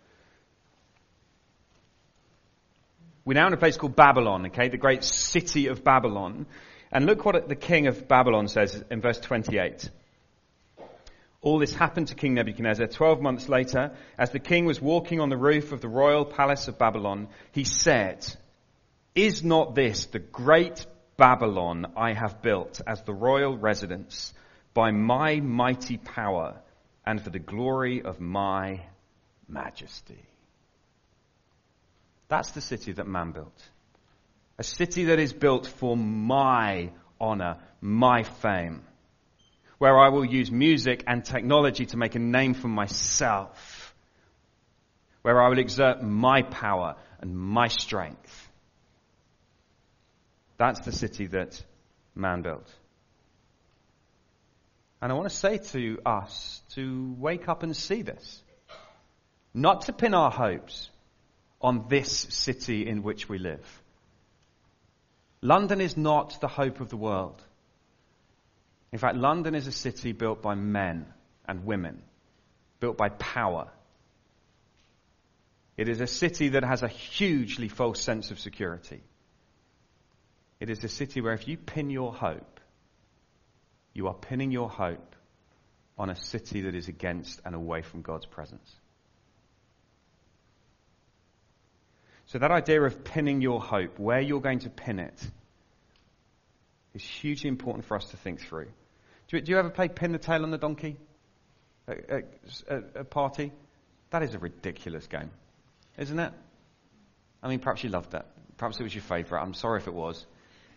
We're 3.26 3.34
now 3.34 3.48
in 3.48 3.52
a 3.52 3.58
place 3.58 3.76
called 3.76 3.94
Babylon, 3.94 4.46
okay, 4.46 4.70
the 4.70 4.78
great 4.78 5.04
city 5.04 5.66
of 5.66 5.84
Babylon. 5.84 6.46
And 6.90 7.04
look 7.04 7.26
what 7.26 7.46
the 7.50 7.54
king 7.54 7.86
of 7.86 8.08
Babylon 8.08 8.48
says 8.48 8.82
in 8.90 9.02
verse 9.02 9.20
28. 9.20 9.90
All 11.42 11.58
this 11.58 11.74
happened 11.74 12.08
to 12.08 12.14
King 12.14 12.34
Nebuchadnezzar. 12.34 12.86
Twelve 12.88 13.22
months 13.22 13.48
later, 13.48 13.92
as 14.18 14.30
the 14.30 14.38
king 14.38 14.66
was 14.66 14.80
walking 14.80 15.20
on 15.20 15.30
the 15.30 15.38
roof 15.38 15.72
of 15.72 15.80
the 15.80 15.88
royal 15.88 16.24
palace 16.24 16.68
of 16.68 16.78
Babylon, 16.78 17.28
he 17.52 17.64
said, 17.64 18.26
Is 19.14 19.42
not 19.42 19.74
this 19.74 20.06
the 20.06 20.18
great 20.18 20.84
Babylon 21.16 21.92
I 21.96 22.12
have 22.12 22.42
built 22.42 22.82
as 22.86 23.02
the 23.02 23.14
royal 23.14 23.56
residence 23.56 24.34
by 24.74 24.90
my 24.90 25.40
mighty 25.40 25.96
power 25.96 26.60
and 27.06 27.22
for 27.22 27.30
the 27.30 27.38
glory 27.38 28.02
of 28.02 28.20
my 28.20 28.82
majesty? 29.48 30.22
That's 32.28 32.50
the 32.52 32.60
city 32.60 32.92
that 32.92 33.06
man 33.06 33.32
built. 33.32 33.68
A 34.58 34.62
city 34.62 35.04
that 35.04 35.18
is 35.18 35.32
built 35.32 35.66
for 35.66 35.96
my 35.96 36.90
honor, 37.18 37.56
my 37.80 38.24
fame. 38.24 38.82
Where 39.80 39.98
I 39.98 40.10
will 40.10 40.26
use 40.26 40.50
music 40.50 41.04
and 41.06 41.24
technology 41.24 41.86
to 41.86 41.96
make 41.96 42.14
a 42.14 42.18
name 42.18 42.52
for 42.52 42.68
myself. 42.68 43.94
Where 45.22 45.40
I 45.42 45.48
will 45.48 45.58
exert 45.58 46.02
my 46.02 46.42
power 46.42 46.96
and 47.18 47.34
my 47.34 47.68
strength. 47.68 48.50
That's 50.58 50.80
the 50.80 50.92
city 50.92 51.28
that 51.28 51.64
man 52.14 52.42
built. 52.42 52.70
And 55.00 55.10
I 55.10 55.14
want 55.14 55.30
to 55.30 55.34
say 55.34 55.56
to 55.56 55.98
us 56.04 56.60
to 56.74 57.14
wake 57.18 57.48
up 57.48 57.62
and 57.62 57.74
see 57.74 58.02
this. 58.02 58.42
Not 59.54 59.86
to 59.86 59.94
pin 59.94 60.12
our 60.12 60.30
hopes 60.30 60.90
on 61.62 61.86
this 61.88 62.26
city 62.28 62.86
in 62.86 63.02
which 63.02 63.30
we 63.30 63.38
live. 63.38 63.64
London 65.40 65.80
is 65.80 65.96
not 65.96 66.38
the 66.42 66.48
hope 66.48 66.80
of 66.82 66.90
the 66.90 66.98
world. 66.98 67.42
In 68.92 68.98
fact, 68.98 69.16
London 69.16 69.54
is 69.54 69.66
a 69.66 69.72
city 69.72 70.12
built 70.12 70.42
by 70.42 70.54
men 70.54 71.06
and 71.46 71.64
women, 71.64 72.02
built 72.80 72.96
by 72.96 73.08
power. 73.10 73.70
It 75.76 75.88
is 75.88 76.00
a 76.00 76.06
city 76.06 76.50
that 76.50 76.64
has 76.64 76.82
a 76.82 76.88
hugely 76.88 77.68
false 77.68 78.00
sense 78.00 78.30
of 78.30 78.40
security. 78.40 79.00
It 80.58 80.70
is 80.70 80.84
a 80.84 80.88
city 80.88 81.20
where 81.20 81.32
if 81.32 81.48
you 81.48 81.56
pin 81.56 81.88
your 81.88 82.12
hope, 82.12 82.60
you 83.94 84.08
are 84.08 84.14
pinning 84.14 84.50
your 84.50 84.68
hope 84.68 85.16
on 85.96 86.10
a 86.10 86.16
city 86.16 86.62
that 86.62 86.74
is 86.74 86.88
against 86.88 87.40
and 87.44 87.54
away 87.54 87.82
from 87.82 88.02
God's 88.02 88.26
presence. 88.26 88.74
So 92.26 92.38
that 92.38 92.50
idea 92.50 92.82
of 92.82 93.02
pinning 93.02 93.40
your 93.40 93.60
hope, 93.60 93.98
where 93.98 94.20
you're 94.20 94.40
going 94.40 94.60
to 94.60 94.70
pin 94.70 94.98
it, 94.98 95.30
is 96.94 97.02
hugely 97.02 97.48
important 97.48 97.84
for 97.84 97.96
us 97.96 98.04
to 98.10 98.16
think 98.16 98.40
through. 98.40 98.68
Do 99.30 99.36
you, 99.36 99.42
do 99.42 99.52
you 99.52 99.58
ever 99.58 99.70
play 99.70 99.86
pin 99.86 100.10
the 100.10 100.18
tail 100.18 100.42
on 100.42 100.50
the 100.50 100.58
donkey 100.58 100.96
at 101.86 102.24
a 102.96 103.04
party? 103.04 103.52
That 104.10 104.24
is 104.24 104.34
a 104.34 104.40
ridiculous 104.40 105.06
game, 105.06 105.30
isn't 105.96 106.18
it? 106.18 106.32
I 107.40 107.48
mean, 107.48 107.60
perhaps 107.60 107.84
you 107.84 107.90
loved 107.90 108.12
it. 108.12 108.26
Perhaps 108.56 108.80
it 108.80 108.82
was 108.82 108.92
your 108.92 109.02
favourite. 109.02 109.40
I'm 109.40 109.54
sorry 109.54 109.78
if 109.78 109.86
it 109.86 109.94
was. 109.94 110.26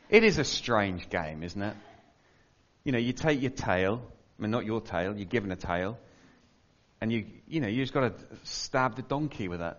It 0.08 0.24
is 0.24 0.38
a 0.38 0.44
strange 0.44 1.10
game, 1.10 1.42
isn't 1.42 1.62
it? 1.62 1.76
You 2.84 2.92
know, 2.92 3.00
you 3.00 3.12
take 3.12 3.42
your 3.42 3.50
tail, 3.50 4.04
I 4.38 4.42
mean, 4.42 4.52
not 4.52 4.66
your 4.66 4.82
tail, 4.82 5.16
you're 5.16 5.26
given 5.26 5.52
a 5.52 5.56
tail, 5.56 5.98
and 7.02 7.12
you, 7.12 7.26
you 7.48 7.60
know, 7.60 7.68
you 7.68 7.82
just 7.82 7.94
got 7.94 8.02
to 8.02 8.26
stab 8.44 8.96
the 8.96 9.02
donkey 9.02 9.48
with 9.48 9.62
it. 9.62 9.78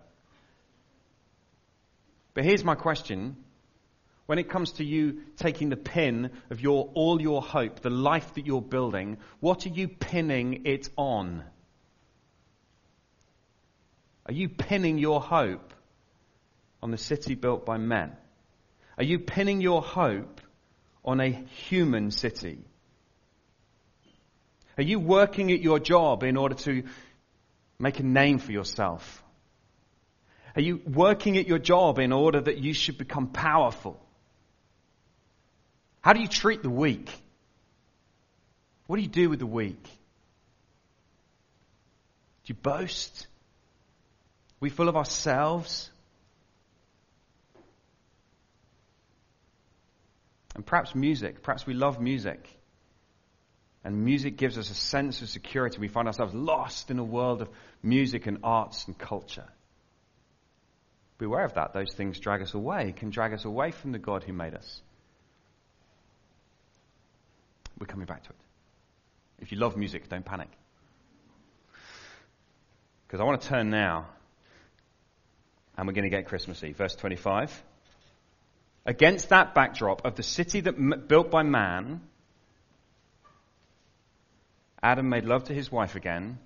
But 2.34 2.44
here's 2.44 2.64
my 2.64 2.74
question. 2.74 3.36
When 4.26 4.38
it 4.38 4.48
comes 4.48 4.72
to 4.72 4.84
you 4.84 5.20
taking 5.36 5.68
the 5.68 5.76
pin 5.76 6.30
of 6.50 6.60
your, 6.60 6.90
all 6.94 7.20
your 7.20 7.42
hope, 7.42 7.80
the 7.80 7.90
life 7.90 8.34
that 8.34 8.46
you're 8.46 8.62
building, 8.62 9.18
what 9.40 9.66
are 9.66 9.70
you 9.70 9.86
pinning 9.86 10.62
it 10.64 10.88
on? 10.96 11.44
Are 14.26 14.32
you 14.32 14.48
pinning 14.48 14.96
your 14.96 15.20
hope 15.20 15.74
on 16.82 16.90
the 16.90 16.96
city 16.96 17.34
built 17.34 17.66
by 17.66 17.76
men? 17.76 18.12
Are 18.96 19.04
you 19.04 19.18
pinning 19.18 19.60
your 19.60 19.82
hope 19.82 20.40
on 21.04 21.20
a 21.20 21.30
human 21.68 22.10
city? 22.10 22.64
Are 24.78 24.82
you 24.82 24.98
working 24.98 25.52
at 25.52 25.60
your 25.60 25.78
job 25.78 26.22
in 26.22 26.36
order 26.36 26.54
to 26.54 26.84
make 27.78 28.00
a 28.00 28.02
name 28.02 28.38
for 28.38 28.52
yourself? 28.52 29.22
Are 30.56 30.62
you 30.62 30.80
working 30.86 31.36
at 31.36 31.46
your 31.46 31.58
job 31.58 31.98
in 31.98 32.12
order 32.12 32.40
that 32.40 32.58
you 32.58 32.72
should 32.72 32.96
become 32.96 33.28
powerful? 33.28 34.00
How 36.04 36.12
do 36.12 36.20
you 36.20 36.28
treat 36.28 36.62
the 36.62 36.68
weak? 36.68 37.10
What 38.86 38.96
do 38.96 39.02
you 39.02 39.08
do 39.08 39.30
with 39.30 39.38
the 39.38 39.46
weak? 39.46 39.82
Do 39.82 39.88
you 42.44 42.54
boast? 42.56 43.26
Are 44.50 44.60
we 44.60 44.68
full 44.68 44.90
of 44.90 44.96
ourselves? 44.96 45.90
And 50.54 50.66
perhaps 50.66 50.94
music, 50.94 51.42
perhaps 51.42 51.66
we 51.66 51.72
love 51.72 51.98
music. 51.98 52.50
And 53.82 54.04
music 54.04 54.36
gives 54.36 54.58
us 54.58 54.68
a 54.68 54.74
sense 54.74 55.22
of 55.22 55.30
security. 55.30 55.78
We 55.78 55.88
find 55.88 56.06
ourselves 56.06 56.34
lost 56.34 56.90
in 56.90 56.98
a 56.98 57.04
world 57.04 57.40
of 57.40 57.48
music 57.82 58.26
and 58.26 58.40
arts 58.42 58.86
and 58.88 58.98
culture. 58.98 59.48
Beware 61.16 61.46
of 61.46 61.54
that. 61.54 61.72
Those 61.72 61.94
things 61.94 62.20
drag 62.20 62.42
us 62.42 62.52
away, 62.52 62.92
can 62.94 63.08
drag 63.08 63.32
us 63.32 63.46
away 63.46 63.70
from 63.70 63.92
the 63.92 63.98
God 63.98 64.22
who 64.22 64.34
made 64.34 64.52
us. 64.52 64.82
We're 67.78 67.86
coming 67.86 68.06
back 68.06 68.22
to 68.24 68.30
it. 68.30 68.36
If 69.40 69.52
you 69.52 69.58
love 69.58 69.76
music, 69.76 70.08
don't 70.08 70.24
panic. 70.24 70.48
Because 73.06 73.20
I 73.20 73.24
want 73.24 73.42
to 73.42 73.48
turn 73.48 73.70
now, 73.70 74.06
and 75.76 75.86
we're 75.86 75.92
going 75.92 76.04
to 76.04 76.10
get 76.10 76.26
Christmassy. 76.26 76.72
Verse 76.72 76.94
25. 76.94 77.62
Against 78.86 79.30
that 79.30 79.54
backdrop 79.54 80.04
of 80.04 80.14
the 80.14 80.22
city 80.22 80.60
that 80.60 81.08
built 81.08 81.30
by 81.30 81.42
man, 81.42 82.00
Adam 84.82 85.08
made 85.08 85.24
love 85.24 85.44
to 85.44 85.54
his 85.54 85.72
wife 85.72 85.96
again, 85.96 86.38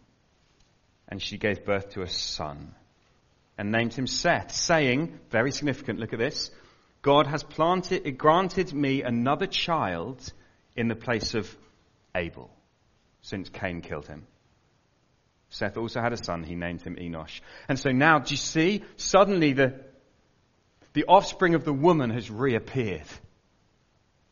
and 1.08 1.20
she 1.20 1.38
gave 1.38 1.64
birth 1.64 1.90
to 1.90 2.02
a 2.02 2.08
son 2.08 2.74
and 3.58 3.72
named 3.72 3.92
him 3.92 4.06
Seth, 4.06 4.54
saying, 4.54 5.18
very 5.30 5.50
significant, 5.50 5.98
look 5.98 6.12
at 6.12 6.20
this, 6.20 6.50
God 7.02 7.26
has 7.26 7.42
planted, 7.42 8.16
granted 8.16 8.72
me 8.72 9.02
another 9.02 9.46
child 9.46 10.32
in 10.78 10.86
the 10.86 10.94
place 10.94 11.34
of 11.34 11.52
Abel, 12.14 12.48
since 13.20 13.48
Cain 13.48 13.80
killed 13.80 14.06
him. 14.06 14.26
Seth 15.50 15.76
also 15.76 16.00
had 16.00 16.12
a 16.12 16.16
son, 16.16 16.44
he 16.44 16.54
named 16.54 16.82
him 16.82 16.94
Enosh. 16.94 17.40
And 17.68 17.78
so 17.78 17.90
now, 17.90 18.20
do 18.20 18.32
you 18.32 18.36
see? 18.36 18.84
Suddenly 18.96 19.54
the, 19.54 19.80
the 20.92 21.04
offspring 21.06 21.56
of 21.56 21.64
the 21.64 21.72
woman 21.72 22.10
has 22.10 22.30
reappeared. 22.30 23.02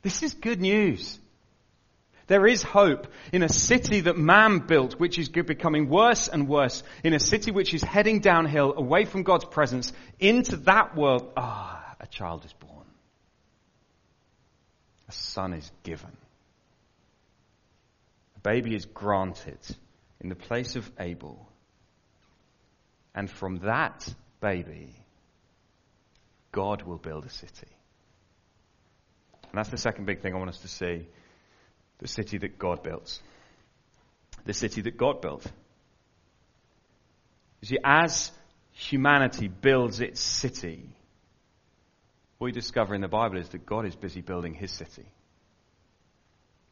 This 0.02 0.22
is 0.22 0.34
good 0.34 0.60
news. 0.60 1.18
There 2.28 2.46
is 2.46 2.62
hope 2.62 3.08
in 3.32 3.42
a 3.42 3.48
city 3.48 4.00
that 4.00 4.16
man 4.16 4.60
built, 4.60 5.00
which 5.00 5.18
is 5.18 5.28
becoming 5.28 5.88
worse 5.88 6.28
and 6.28 6.48
worse, 6.48 6.84
in 7.02 7.12
a 7.12 7.20
city 7.20 7.50
which 7.50 7.74
is 7.74 7.82
heading 7.82 8.20
downhill 8.20 8.74
away 8.76 9.04
from 9.04 9.24
God's 9.24 9.46
presence 9.46 9.92
into 10.20 10.58
that 10.58 10.96
world. 10.96 11.32
Ah, 11.36 11.96
a 11.98 12.06
child 12.06 12.44
is 12.44 12.52
born. 12.52 12.86
A 15.08 15.12
son 15.12 15.54
is 15.54 15.70
given. 15.82 16.16
Baby 18.46 18.76
is 18.76 18.84
granted 18.86 19.58
in 20.20 20.28
the 20.28 20.36
place 20.36 20.76
of 20.76 20.88
Abel. 21.00 21.50
And 23.12 23.28
from 23.28 23.56
that 23.64 24.08
baby, 24.40 24.94
God 26.52 26.82
will 26.82 26.98
build 26.98 27.26
a 27.26 27.28
city. 27.28 27.66
And 29.42 29.54
that's 29.54 29.70
the 29.70 29.76
second 29.76 30.06
big 30.06 30.22
thing 30.22 30.32
I 30.32 30.38
want 30.38 30.50
us 30.50 30.60
to 30.60 30.68
see 30.68 31.08
the 31.98 32.06
city 32.06 32.38
that 32.38 32.56
God 32.56 32.84
built. 32.84 33.20
The 34.44 34.54
city 34.54 34.80
that 34.82 34.96
God 34.96 35.20
built. 35.20 35.44
You 37.62 37.66
see, 37.66 37.78
as 37.82 38.30
humanity 38.70 39.48
builds 39.48 39.98
its 39.98 40.20
city, 40.20 40.88
what 42.38 42.44
we 42.44 42.52
discover 42.52 42.94
in 42.94 43.00
the 43.00 43.08
Bible 43.08 43.38
is 43.38 43.48
that 43.48 43.66
God 43.66 43.86
is 43.86 43.96
busy 43.96 44.20
building 44.20 44.54
his 44.54 44.70
city. 44.70 45.06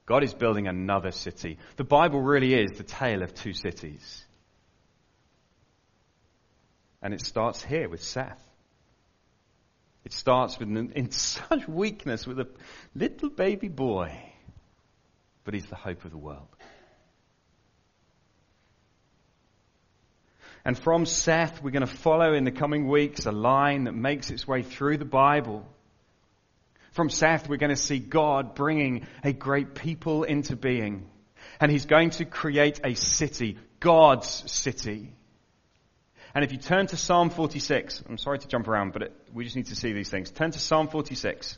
God 0.07 0.23
is 0.23 0.35
building 0.35 0.69
another 0.69 1.11
city. 1.11 1.59
The 1.77 1.85
Bible 1.85 2.21
really 2.21 2.55
is 2.55 2.73
the 2.73 2.85
tale 2.85 3.23
of 3.23 3.35
two 3.35 3.55
cities. 3.55 4.25
And 7.01 7.15
it 7.15 7.21
starts 7.21 7.63
here 7.63 7.89
with 7.89 8.03
Seth. 8.03 8.41
It 10.05 10.13
starts 10.13 10.59
with, 10.59 10.69
in 10.69 11.11
such 11.11 11.67
weakness, 11.67 12.27
with 12.27 12.39
a 12.39 12.49
little 12.95 13.31
baby 13.31 13.69
boy 13.69 14.35
but 15.45 15.55
he's 15.55 15.67
the 15.67 15.77
hope 15.77 16.05
of 16.05 16.11
the 16.11 16.19
world. 16.19 16.49
And 20.65 20.79
from 20.79 21.05
Seth, 21.05 21.63
we're 21.63 21.71
going 21.71 21.87
to 21.87 21.95
follow 21.95 22.33
in 22.33 22.45
the 22.45 22.51
coming 22.51 22.89
weeks 22.89 23.27
a 23.27 23.33
line 23.33 23.85
that 23.85 23.95
makes 23.95 24.31
its 24.31 24.49
way 24.49 24.63
through 24.63 24.97
the 24.97 25.05
Bible. 25.05 25.67
From 26.95 27.11
Seth, 27.11 27.49
we're 27.49 27.57
going 27.57 27.75
to 27.75 27.77
see 27.77 27.99
God 27.99 28.55
bringing 28.55 29.09
a 29.25 29.33
great 29.33 29.75
people 29.75 30.23
into 30.23 30.55
being. 30.55 31.11
And 31.61 31.71
he's 31.71 31.87
going 31.87 32.11
to 32.11 32.25
create 32.25 32.81
a 32.85 32.95
city, 32.95 33.59
God's 33.81 34.51
city. 34.51 35.13
And 36.37 36.45
if 36.45 36.53
you 36.53 36.59
turn 36.59 36.87
to 36.87 36.97
Psalm 36.97 37.31
46, 37.31 38.05
I'm 38.09 38.17
sorry 38.17 38.39
to 38.39 38.47
jump 38.47 38.69
around, 38.69 38.93
but 38.93 39.03
it, 39.03 39.13
we 39.33 39.43
just 39.43 39.57
need 39.57 39.67
to 39.67 39.77
see 39.77 39.93
these 39.93 40.09
things. 40.09 40.31
Turn 40.31 40.53
to 40.53 40.59
Psalm 40.61 40.87
46. 40.87 41.57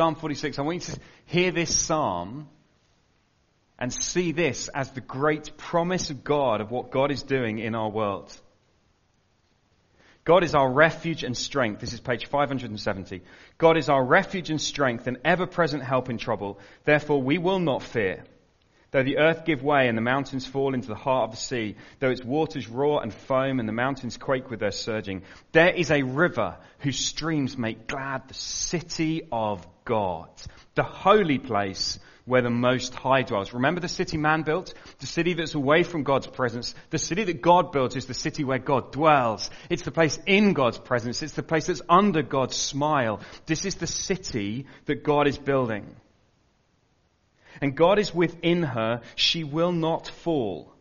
Psalm 0.00 0.14
46. 0.14 0.58
I 0.58 0.62
want 0.62 0.88
you 0.88 0.94
to 0.94 1.00
hear 1.26 1.50
this 1.50 1.76
psalm 1.76 2.48
and 3.78 3.92
see 3.92 4.32
this 4.32 4.68
as 4.68 4.90
the 4.92 5.02
great 5.02 5.58
promise 5.58 6.08
of 6.08 6.24
God 6.24 6.62
of 6.62 6.70
what 6.70 6.90
God 6.90 7.10
is 7.10 7.22
doing 7.22 7.58
in 7.58 7.74
our 7.74 7.90
world. 7.90 8.34
God 10.24 10.42
is 10.42 10.54
our 10.54 10.72
refuge 10.72 11.22
and 11.22 11.36
strength. 11.36 11.82
This 11.82 11.92
is 11.92 12.00
page 12.00 12.24
570. 12.28 13.20
God 13.58 13.76
is 13.76 13.90
our 13.90 14.02
refuge 14.02 14.48
and 14.48 14.58
strength 14.58 15.06
and 15.06 15.18
ever 15.22 15.46
present 15.46 15.82
help 15.82 16.08
in 16.08 16.16
trouble. 16.16 16.60
Therefore 16.86 17.20
we 17.20 17.36
will 17.36 17.58
not 17.58 17.82
fear. 17.82 18.24
Though 18.92 19.04
the 19.04 19.18
earth 19.18 19.44
give 19.44 19.62
way 19.62 19.86
and 19.86 19.96
the 19.96 20.02
mountains 20.02 20.46
fall 20.46 20.74
into 20.74 20.88
the 20.88 20.96
heart 20.96 21.28
of 21.28 21.30
the 21.30 21.36
sea, 21.36 21.76
though 22.00 22.10
its 22.10 22.24
waters 22.24 22.68
roar 22.68 23.02
and 23.02 23.14
foam 23.14 23.60
and 23.60 23.68
the 23.68 23.72
mountains 23.72 24.16
quake 24.16 24.50
with 24.50 24.58
their 24.58 24.72
surging, 24.72 25.22
there 25.52 25.70
is 25.70 25.92
a 25.92 26.02
river 26.02 26.56
whose 26.80 26.98
streams 26.98 27.56
make 27.56 27.86
glad 27.86 28.26
the 28.26 28.34
city 28.34 29.22
of 29.30 29.64
God, 29.84 30.28
the 30.74 30.82
holy 30.82 31.38
place 31.38 32.00
where 32.24 32.42
the 32.42 32.50
Most 32.50 32.94
High 32.94 33.22
dwells. 33.22 33.52
Remember 33.52 33.80
the 33.80 33.88
city 33.88 34.16
man 34.16 34.42
built? 34.42 34.74
The 34.98 35.06
city 35.06 35.34
that's 35.34 35.54
away 35.54 35.84
from 35.84 36.02
God's 36.02 36.26
presence. 36.26 36.74
The 36.90 36.98
city 36.98 37.24
that 37.24 37.42
God 37.42 37.72
built 37.72 37.96
is 37.96 38.06
the 38.06 38.14
city 38.14 38.44
where 38.44 38.58
God 38.58 38.92
dwells. 38.92 39.50
It's 39.68 39.82
the 39.82 39.90
place 39.90 40.18
in 40.26 40.52
God's 40.52 40.78
presence. 40.78 41.22
It's 41.22 41.34
the 41.34 41.42
place 41.42 41.66
that's 41.66 41.82
under 41.88 42.22
God's 42.22 42.56
smile. 42.56 43.20
This 43.46 43.64
is 43.64 43.76
the 43.76 43.86
city 43.86 44.66
that 44.86 45.02
God 45.02 45.26
is 45.26 45.38
building 45.38 45.96
and 47.60 47.76
God 47.76 47.98
is 47.98 48.14
within 48.14 48.62
her, 48.62 49.02
she 49.14 49.44
will 49.44 49.72
not 49.72 50.08
fall. 50.08 50.72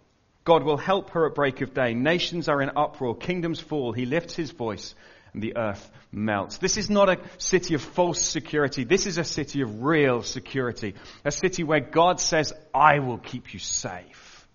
God 0.44 0.64
will 0.64 0.78
help 0.78 1.12
her 1.12 1.28
at 1.28 1.36
break 1.36 1.62
of 1.62 1.74
day. 1.74 1.94
Nations 1.94 2.50
are 2.50 2.62
in 2.62 2.72
uproar, 2.76 3.16
kingdoms 3.16 3.60
fall. 3.60 3.92
He 3.94 4.06
lifts 4.06 4.36
his 4.36 4.52
voice 4.52 4.96
and 5.34 5.44
the 5.44 5.58
earth 5.58 5.92
melts. 6.12 6.58
This 6.58 6.78
is 6.78 6.90
not 6.90 7.10
a 7.10 7.20
city 7.38 7.76
of 7.76 7.82
false 7.82 8.22
security. 8.22 8.84
This 8.84 9.06
is 9.06 9.18
a 9.18 9.24
city 9.24 9.62
of 9.62 9.84
real 9.84 10.24
security. 10.24 10.96
A 11.24 11.32
city 11.32 11.64
where 11.64 11.80
God 11.80 12.20
says, 12.20 12.54
I 12.74 13.00
will 13.00 13.20
keep 13.20 13.54
you 13.54 13.60
safe. 13.60 14.48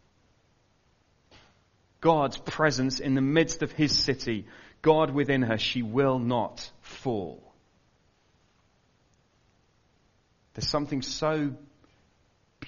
God's 2.00 2.36
presence 2.36 3.00
in 3.00 3.14
the 3.14 3.22
midst 3.22 3.62
of 3.62 3.72
his 3.72 3.96
city, 3.96 4.46
God 4.82 5.10
within 5.10 5.42
her, 5.42 5.56
she 5.56 5.82
will 5.82 6.18
not 6.18 6.70
fall. 6.82 7.54
There's 10.54 10.68
something 10.68 11.02
so 11.02 11.54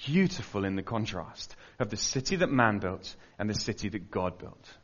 beautiful 0.05 0.65
in 0.65 0.75
the 0.75 0.83
contrast 0.83 1.55
of 1.79 1.89
the 1.89 1.97
city 1.97 2.37
that 2.37 2.49
man 2.49 2.79
built 2.79 3.15
and 3.39 3.49
the 3.49 3.53
city 3.53 3.89
that 3.89 4.11
God 4.11 4.37
built. 4.37 4.77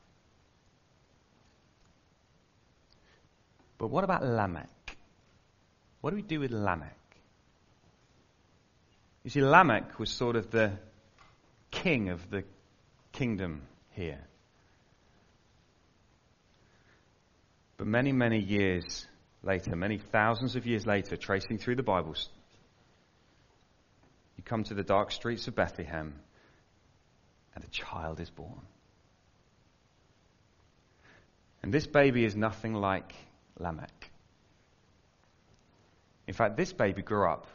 But 3.78 3.88
what 3.88 4.04
about 4.04 4.24
Lamech? 4.24 4.98
What 6.02 6.12
do 6.12 6.16
we 6.16 6.22
do 6.22 6.40
with 6.40 6.52
Lamech? 6.52 6.98
You 9.24 9.30
see, 9.30 9.42
Lamech 9.42 10.00
was 10.00 10.10
sort 10.10 10.36
of 10.36 10.52
the 10.52 10.74
king 11.72 12.10
of 12.10 12.30
the 12.30 12.44
kingdom 13.12 13.62
here. 13.92 14.22
But 17.78 17.88
many, 17.88 18.12
many 18.12 18.40
years 18.40 19.06
later, 19.44 19.76
many 19.76 19.98
thousands 19.98 20.56
of 20.56 20.66
years 20.66 20.86
later, 20.86 21.16
tracing 21.16 21.58
through 21.58 21.76
the 21.76 21.84
Bible, 21.84 22.16
you 24.44 24.50
come 24.50 24.64
to 24.66 24.74
the 24.74 24.84
dark 24.84 25.12
streets 25.12 25.48
of 25.48 25.56
Bethlehem, 25.56 26.14
and 27.56 27.64
a 27.64 27.68
child 27.68 28.20
is 28.20 28.30
born. 28.30 28.62
And 31.62 31.74
this 31.74 31.88
baby 31.88 32.26
is 32.26 32.36
nothing 32.36 32.74
like 32.74 33.14
Lamech. 33.58 34.12
In 36.28 36.34
fact, 36.34 36.58
this 36.58 36.74
baby 36.74 37.02
grew 37.02 37.26
up 37.26 37.48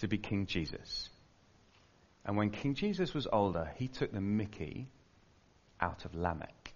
to 0.00 0.08
be 0.08 0.18
King 0.18 0.46
Jesus. 0.46 1.08
And 2.24 2.36
when 2.36 2.50
King 2.50 2.74
Jesus 2.74 3.14
was 3.14 3.28
older, 3.32 3.70
he 3.76 3.86
took 3.86 4.12
the 4.12 4.20
mickey 4.20 4.88
out 5.80 6.04
of 6.04 6.14
Lamech. 6.14 6.72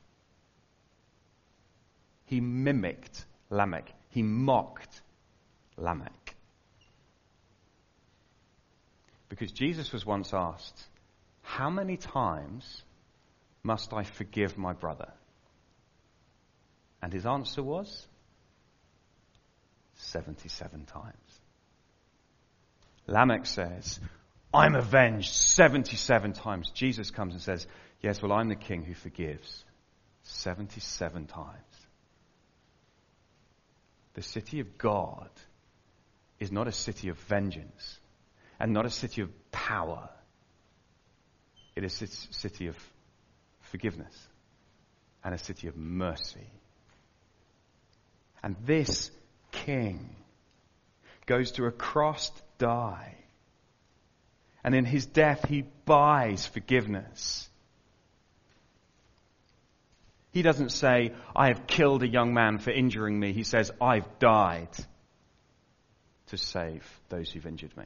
He 2.26 2.40
mimicked 2.40 3.24
Lamech. 3.50 3.92
He 4.10 4.22
mocked 4.22 5.02
Lamech. 5.76 6.23
Because 9.34 9.50
Jesus 9.50 9.90
was 9.90 10.06
once 10.06 10.32
asked, 10.32 10.80
How 11.42 11.68
many 11.68 11.96
times 11.96 12.84
must 13.64 13.92
I 13.92 14.04
forgive 14.04 14.56
my 14.56 14.74
brother? 14.74 15.10
And 17.02 17.12
his 17.12 17.26
answer 17.26 17.60
was, 17.60 18.06
77 19.96 20.84
times. 20.84 21.40
Lamech 23.08 23.46
says, 23.46 23.98
I'm 24.54 24.76
avenged 24.76 25.32
77 25.32 26.34
times. 26.34 26.70
Jesus 26.70 27.10
comes 27.10 27.32
and 27.32 27.42
says, 27.42 27.66
Yes, 28.00 28.22
well, 28.22 28.30
I'm 28.30 28.48
the 28.48 28.54
king 28.54 28.84
who 28.84 28.94
forgives 28.94 29.64
77 30.22 31.26
times. 31.26 31.48
The 34.12 34.22
city 34.22 34.60
of 34.60 34.78
God 34.78 35.28
is 36.38 36.52
not 36.52 36.68
a 36.68 36.72
city 36.72 37.08
of 37.08 37.18
vengeance 37.18 37.98
and 38.60 38.72
not 38.72 38.86
a 38.86 38.90
city 38.90 39.20
of 39.20 39.30
power. 39.50 40.08
It 41.76 41.84
is 41.84 42.00
a 42.02 42.06
city 42.06 42.68
of 42.68 42.76
forgiveness 43.62 44.28
and 45.24 45.34
a 45.34 45.38
city 45.38 45.68
of 45.68 45.76
mercy. 45.76 46.48
And 48.42 48.56
this 48.64 49.10
king 49.50 50.14
goes 51.26 51.52
to 51.52 51.64
a 51.64 51.72
cross 51.72 52.30
to 52.30 52.42
die. 52.58 53.14
And 54.62 54.74
in 54.74 54.84
his 54.84 55.06
death, 55.06 55.46
he 55.48 55.64
buys 55.84 56.46
forgiveness. 56.46 57.48
He 60.32 60.42
doesn't 60.42 60.72
say, 60.72 61.12
I 61.34 61.48
have 61.48 61.66
killed 61.66 62.02
a 62.02 62.08
young 62.08 62.34
man 62.34 62.58
for 62.58 62.70
injuring 62.70 63.18
me. 63.18 63.32
He 63.32 63.44
says, 63.44 63.70
I've 63.80 64.18
died 64.18 64.70
to 66.28 66.36
save 66.36 66.84
those 67.08 67.30
who've 67.30 67.46
injured 67.46 67.76
me. 67.76 67.84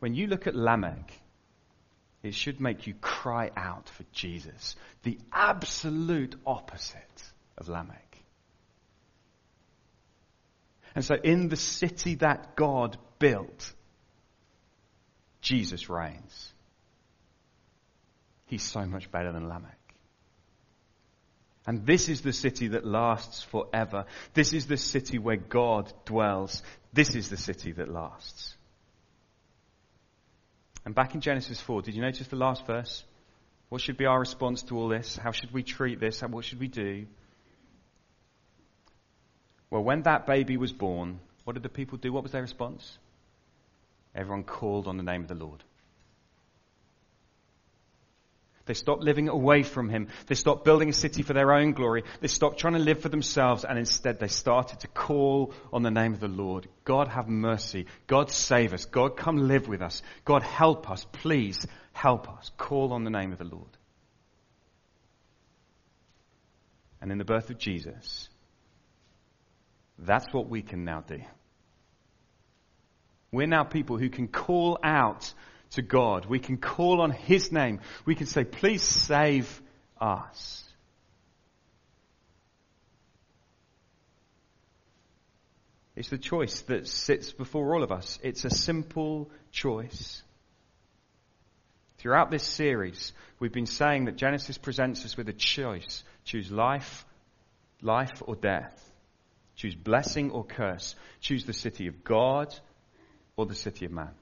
When 0.00 0.14
you 0.14 0.26
look 0.26 0.46
at 0.46 0.54
Lamech, 0.54 1.12
it 2.22 2.34
should 2.34 2.60
make 2.60 2.86
you 2.86 2.94
cry 2.94 3.50
out 3.56 3.88
for 3.88 4.04
Jesus, 4.12 4.76
the 5.04 5.18
absolute 5.32 6.34
opposite 6.44 7.22
of 7.56 7.68
Lamech. 7.68 8.18
And 10.94 11.04
so, 11.04 11.14
in 11.14 11.48
the 11.48 11.56
city 11.56 12.16
that 12.16 12.56
God 12.56 12.98
built, 13.18 13.72
Jesus 15.40 15.88
reigns. 15.88 16.52
He's 18.46 18.64
so 18.64 18.84
much 18.84 19.10
better 19.10 19.32
than 19.32 19.48
Lamech. 19.48 19.76
And 21.66 21.86
this 21.86 22.08
is 22.08 22.22
the 22.22 22.32
city 22.32 22.68
that 22.68 22.84
lasts 22.84 23.42
forever. 23.44 24.06
This 24.34 24.52
is 24.52 24.66
the 24.66 24.76
city 24.76 25.18
where 25.18 25.36
God 25.36 25.92
dwells. 26.04 26.62
This 26.92 27.14
is 27.14 27.28
the 27.28 27.36
city 27.36 27.72
that 27.72 27.88
lasts. 27.88 28.56
And 30.84 30.94
back 30.94 31.14
in 31.14 31.20
Genesis 31.20 31.60
4, 31.60 31.82
did 31.82 31.94
you 31.94 32.02
notice 32.02 32.26
the 32.28 32.36
last 32.36 32.66
verse? 32.66 33.04
What 33.68 33.80
should 33.80 33.96
be 33.96 34.06
our 34.06 34.18
response 34.18 34.62
to 34.64 34.76
all 34.76 34.88
this? 34.88 35.16
How 35.16 35.32
should 35.32 35.52
we 35.52 35.62
treat 35.62 36.00
this? 36.00 36.20
What 36.22 36.44
should 36.44 36.60
we 36.60 36.68
do? 36.68 37.06
Well, 39.70 39.84
when 39.84 40.02
that 40.02 40.26
baby 40.26 40.56
was 40.56 40.72
born, 40.72 41.20
what 41.44 41.52
did 41.54 41.62
the 41.62 41.68
people 41.68 41.98
do? 41.98 42.12
What 42.12 42.22
was 42.22 42.32
their 42.32 42.42
response? 42.42 42.98
Everyone 44.14 44.42
called 44.42 44.88
on 44.88 44.96
the 44.96 45.04
name 45.04 45.22
of 45.22 45.28
the 45.28 45.34
Lord. 45.34 45.62
They 48.70 48.74
stopped 48.74 49.02
living 49.02 49.28
away 49.28 49.64
from 49.64 49.88
him. 49.88 50.06
They 50.28 50.36
stopped 50.36 50.64
building 50.64 50.90
a 50.90 50.92
city 50.92 51.22
for 51.22 51.32
their 51.32 51.52
own 51.52 51.72
glory. 51.72 52.04
They 52.20 52.28
stopped 52.28 52.60
trying 52.60 52.74
to 52.74 52.78
live 52.78 53.00
for 53.00 53.08
themselves 53.08 53.64
and 53.64 53.76
instead 53.76 54.20
they 54.20 54.28
started 54.28 54.78
to 54.78 54.86
call 54.86 55.52
on 55.72 55.82
the 55.82 55.90
name 55.90 56.14
of 56.14 56.20
the 56.20 56.28
Lord. 56.28 56.68
God 56.84 57.08
have 57.08 57.28
mercy. 57.28 57.86
God 58.06 58.30
save 58.30 58.72
us. 58.72 58.84
God 58.84 59.16
come 59.16 59.48
live 59.48 59.66
with 59.66 59.82
us. 59.82 60.02
God 60.24 60.44
help 60.44 60.88
us. 60.88 61.04
Please 61.10 61.66
help 61.92 62.28
us. 62.28 62.52
Call 62.58 62.92
on 62.92 63.02
the 63.02 63.10
name 63.10 63.32
of 63.32 63.38
the 63.38 63.44
Lord. 63.44 63.76
And 67.00 67.10
in 67.10 67.18
the 67.18 67.24
birth 67.24 67.50
of 67.50 67.58
Jesus, 67.58 68.28
that's 69.98 70.32
what 70.32 70.48
we 70.48 70.62
can 70.62 70.84
now 70.84 71.00
do. 71.00 71.18
We're 73.32 73.48
now 73.48 73.64
people 73.64 73.98
who 73.98 74.10
can 74.10 74.28
call 74.28 74.78
out 74.84 75.34
to 75.72 75.82
God. 75.82 76.26
We 76.26 76.38
can 76.38 76.56
call 76.56 77.00
on 77.00 77.10
His 77.10 77.52
name. 77.52 77.80
We 78.04 78.14
can 78.14 78.26
say, 78.26 78.44
please 78.44 78.82
save 78.82 79.60
us. 80.00 80.64
It's 85.96 86.08
the 86.08 86.18
choice 86.18 86.62
that 86.62 86.88
sits 86.88 87.30
before 87.32 87.74
all 87.74 87.82
of 87.82 87.92
us. 87.92 88.18
It's 88.22 88.44
a 88.44 88.50
simple 88.50 89.30
choice. 89.52 90.22
Throughout 91.98 92.30
this 92.30 92.44
series, 92.44 93.12
we've 93.38 93.52
been 93.52 93.66
saying 93.66 94.06
that 94.06 94.16
Genesis 94.16 94.56
presents 94.56 95.04
us 95.04 95.18
with 95.18 95.28
a 95.28 95.34
choice. 95.34 96.02
Choose 96.24 96.50
life, 96.50 97.04
life 97.82 98.22
or 98.26 98.34
death. 98.34 98.90
Choose 99.56 99.74
blessing 99.74 100.30
or 100.30 100.42
curse. 100.42 100.94
Choose 101.20 101.44
the 101.44 101.52
city 101.52 101.86
of 101.86 102.02
God 102.02 102.54
or 103.36 103.44
the 103.44 103.54
city 103.54 103.84
of 103.84 103.92
man. 103.92 104.14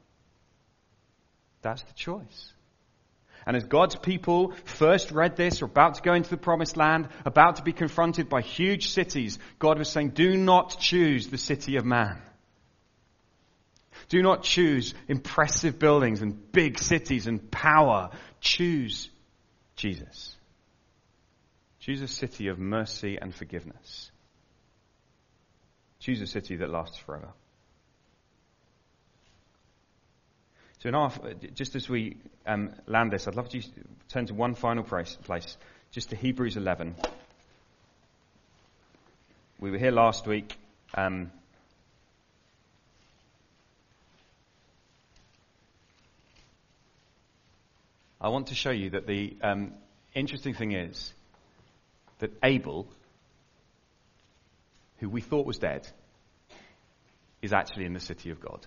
That's 1.68 1.82
the 1.82 1.92
choice. 1.92 2.52
And 3.44 3.54
as 3.54 3.64
God's 3.64 3.94
people 3.94 4.54
first 4.64 5.10
read 5.10 5.36
this, 5.36 5.60
are 5.60 5.66
about 5.66 5.96
to 5.96 6.02
go 6.02 6.14
into 6.14 6.30
the 6.30 6.38
promised 6.38 6.78
land, 6.78 7.08
about 7.26 7.56
to 7.56 7.62
be 7.62 7.74
confronted 7.74 8.30
by 8.30 8.40
huge 8.40 8.88
cities, 8.88 9.38
God 9.58 9.78
was 9.78 9.90
saying, 9.90 10.10
do 10.10 10.34
not 10.38 10.78
choose 10.80 11.28
the 11.28 11.36
city 11.36 11.76
of 11.76 11.84
man. 11.84 12.22
Do 14.08 14.22
not 14.22 14.44
choose 14.44 14.94
impressive 15.08 15.78
buildings 15.78 16.22
and 16.22 16.50
big 16.52 16.78
cities 16.78 17.26
and 17.26 17.50
power. 17.50 18.10
Choose 18.40 19.10
Jesus. 19.76 20.34
Choose 21.80 22.00
a 22.00 22.08
city 22.08 22.48
of 22.48 22.58
mercy 22.58 23.18
and 23.20 23.34
forgiveness. 23.34 24.10
Choose 26.00 26.22
a 26.22 26.26
city 26.26 26.56
that 26.56 26.70
lasts 26.70 26.96
forever. 26.96 27.28
So, 30.80 30.90
our, 30.90 31.12
just 31.54 31.74
as 31.74 31.88
we 31.88 32.16
um, 32.46 32.70
land 32.86 33.10
this, 33.10 33.26
I'd 33.26 33.34
love 33.34 33.48
to 33.48 33.60
turn 34.08 34.26
to 34.26 34.34
one 34.34 34.54
final 34.54 34.84
place, 34.84 35.16
place, 35.24 35.56
just 35.90 36.10
to 36.10 36.16
Hebrews 36.16 36.56
11. 36.56 36.94
We 39.58 39.72
were 39.72 39.78
here 39.78 39.90
last 39.90 40.28
week. 40.28 40.56
Um, 40.94 41.32
I 48.20 48.28
want 48.28 48.48
to 48.48 48.54
show 48.54 48.70
you 48.70 48.90
that 48.90 49.08
the 49.08 49.36
um, 49.42 49.74
interesting 50.14 50.54
thing 50.54 50.72
is 50.72 51.12
that 52.20 52.30
Abel, 52.44 52.86
who 54.98 55.08
we 55.08 55.22
thought 55.22 55.44
was 55.44 55.58
dead, 55.58 55.88
is 57.42 57.52
actually 57.52 57.86
in 57.86 57.94
the 57.94 58.00
city 58.00 58.30
of 58.30 58.40
God. 58.40 58.64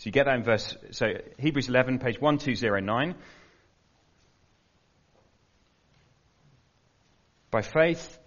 So 0.00 0.06
you 0.06 0.12
get 0.12 0.24
that 0.24 0.36
in 0.36 0.44
verse, 0.44 0.74
so 0.92 1.08
Hebrews 1.38 1.68
11, 1.68 1.98
page 1.98 2.18
1209. 2.18 3.14
By 7.50 7.60
faith, 7.60 8.18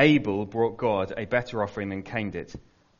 Abel 0.00 0.46
brought 0.46 0.76
God 0.76 1.14
a 1.16 1.24
better 1.24 1.62
offering 1.62 1.90
than 1.90 2.02
Cain 2.02 2.32
did. 2.32 2.52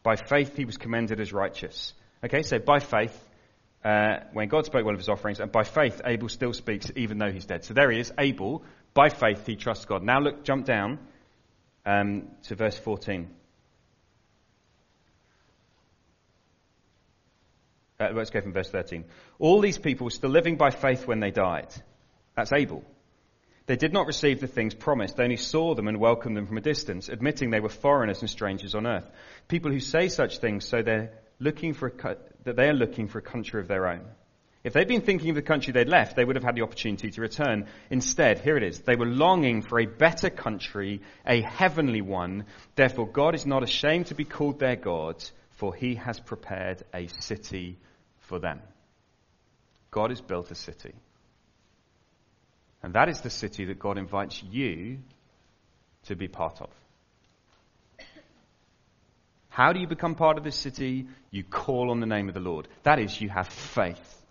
By 0.04 0.14
faith, 0.14 0.56
he 0.56 0.64
was 0.64 0.76
commended 0.76 1.18
as 1.18 1.32
righteous. 1.32 1.94
Okay, 2.22 2.44
so 2.44 2.60
by 2.60 2.78
faith, 2.78 3.28
uh, 3.84 4.18
when 4.32 4.46
God 4.46 4.66
spoke 4.66 4.84
one 4.84 4.94
of 4.94 5.00
his 5.00 5.08
offerings, 5.08 5.40
and 5.40 5.50
by 5.50 5.64
faith, 5.64 6.00
Abel 6.04 6.28
still 6.28 6.52
speaks 6.52 6.92
even 6.94 7.18
though 7.18 7.32
he's 7.32 7.46
dead. 7.46 7.64
So 7.64 7.74
there 7.74 7.90
he 7.90 7.98
is, 7.98 8.12
Abel. 8.18 8.62
By 8.94 9.08
faith, 9.08 9.44
he 9.44 9.56
trusts 9.56 9.84
God. 9.84 10.04
Now 10.04 10.20
look, 10.20 10.44
jump 10.44 10.64
down 10.64 11.00
um, 11.84 12.28
to 12.44 12.54
verse 12.54 12.78
14. 12.78 13.28
Uh, 17.98 18.08
let's 18.12 18.30
go 18.30 18.40
from 18.40 18.52
verse 18.52 18.70
13. 18.70 19.04
All 19.38 19.60
these 19.60 19.78
people 19.78 20.04
were 20.04 20.10
still 20.10 20.30
living 20.30 20.56
by 20.56 20.70
faith 20.70 21.06
when 21.06 21.20
they 21.20 21.30
died. 21.30 21.68
That's 22.36 22.52
Abel. 22.52 22.84
They 23.66 23.76
did 23.76 23.92
not 23.92 24.06
receive 24.06 24.40
the 24.40 24.46
things 24.46 24.74
promised, 24.74 25.16
they 25.16 25.24
only 25.24 25.36
saw 25.36 25.74
them 25.74 25.88
and 25.88 25.98
welcomed 25.98 26.36
them 26.36 26.46
from 26.46 26.56
a 26.56 26.60
distance, 26.60 27.08
admitting 27.08 27.50
they 27.50 27.60
were 27.60 27.68
foreigners 27.68 28.20
and 28.20 28.30
strangers 28.30 28.76
on 28.76 28.86
earth. 28.86 29.10
People 29.48 29.72
who 29.72 29.80
say 29.80 30.08
such 30.08 30.38
things 30.38 30.64
so 30.64 30.82
they're 30.82 31.10
looking 31.40 31.74
for 31.74 31.88
a, 31.88 32.16
that 32.44 32.56
they 32.56 32.68
are 32.68 32.74
looking 32.74 33.08
for 33.08 33.18
a 33.18 33.22
country 33.22 33.60
of 33.60 33.66
their 33.66 33.88
own. 33.88 34.02
If 34.62 34.72
they'd 34.72 34.88
been 34.88 35.02
thinking 35.02 35.30
of 35.30 35.36
the 35.36 35.42
country 35.42 35.72
they'd 35.72 35.88
left, 35.88 36.16
they 36.16 36.24
would 36.24 36.36
have 36.36 36.44
had 36.44 36.56
the 36.56 36.62
opportunity 36.62 37.10
to 37.10 37.20
return. 37.20 37.66
Instead, 37.88 38.40
here 38.40 38.56
it 38.56 38.64
is. 38.64 38.80
They 38.80 38.96
were 38.96 39.06
longing 39.06 39.62
for 39.62 39.78
a 39.78 39.86
better 39.86 40.28
country, 40.28 41.02
a 41.24 41.40
heavenly 41.40 42.00
one. 42.00 42.46
Therefore, 42.74 43.06
God 43.06 43.36
is 43.36 43.46
not 43.46 43.62
ashamed 43.62 44.06
to 44.06 44.16
be 44.16 44.24
called 44.24 44.58
their 44.58 44.74
God, 44.74 45.22
for 45.56 45.74
he 45.74 45.96
has 45.96 46.20
prepared 46.20 46.82
a 46.94 47.08
city 47.20 47.78
for 48.20 48.38
them. 48.38 48.60
God 49.90 50.10
has 50.10 50.20
built 50.20 50.50
a 50.50 50.54
city. 50.54 50.94
And 52.82 52.94
that 52.94 53.08
is 53.08 53.20
the 53.22 53.30
city 53.30 53.64
that 53.66 53.78
God 53.78 53.98
invites 53.98 54.42
you 54.42 54.98
to 56.04 56.14
be 56.14 56.28
part 56.28 56.60
of. 56.60 56.68
How 59.48 59.72
do 59.72 59.80
you 59.80 59.86
become 59.86 60.14
part 60.14 60.36
of 60.36 60.44
this 60.44 60.54
city? 60.54 61.06
You 61.30 61.42
call 61.42 61.90
on 61.90 62.00
the 62.00 62.06
name 62.06 62.28
of 62.28 62.34
the 62.34 62.40
Lord. 62.40 62.68
That 62.82 62.98
is, 62.98 63.18
you 63.18 63.30
have 63.30 63.48
faith. 63.48 64.22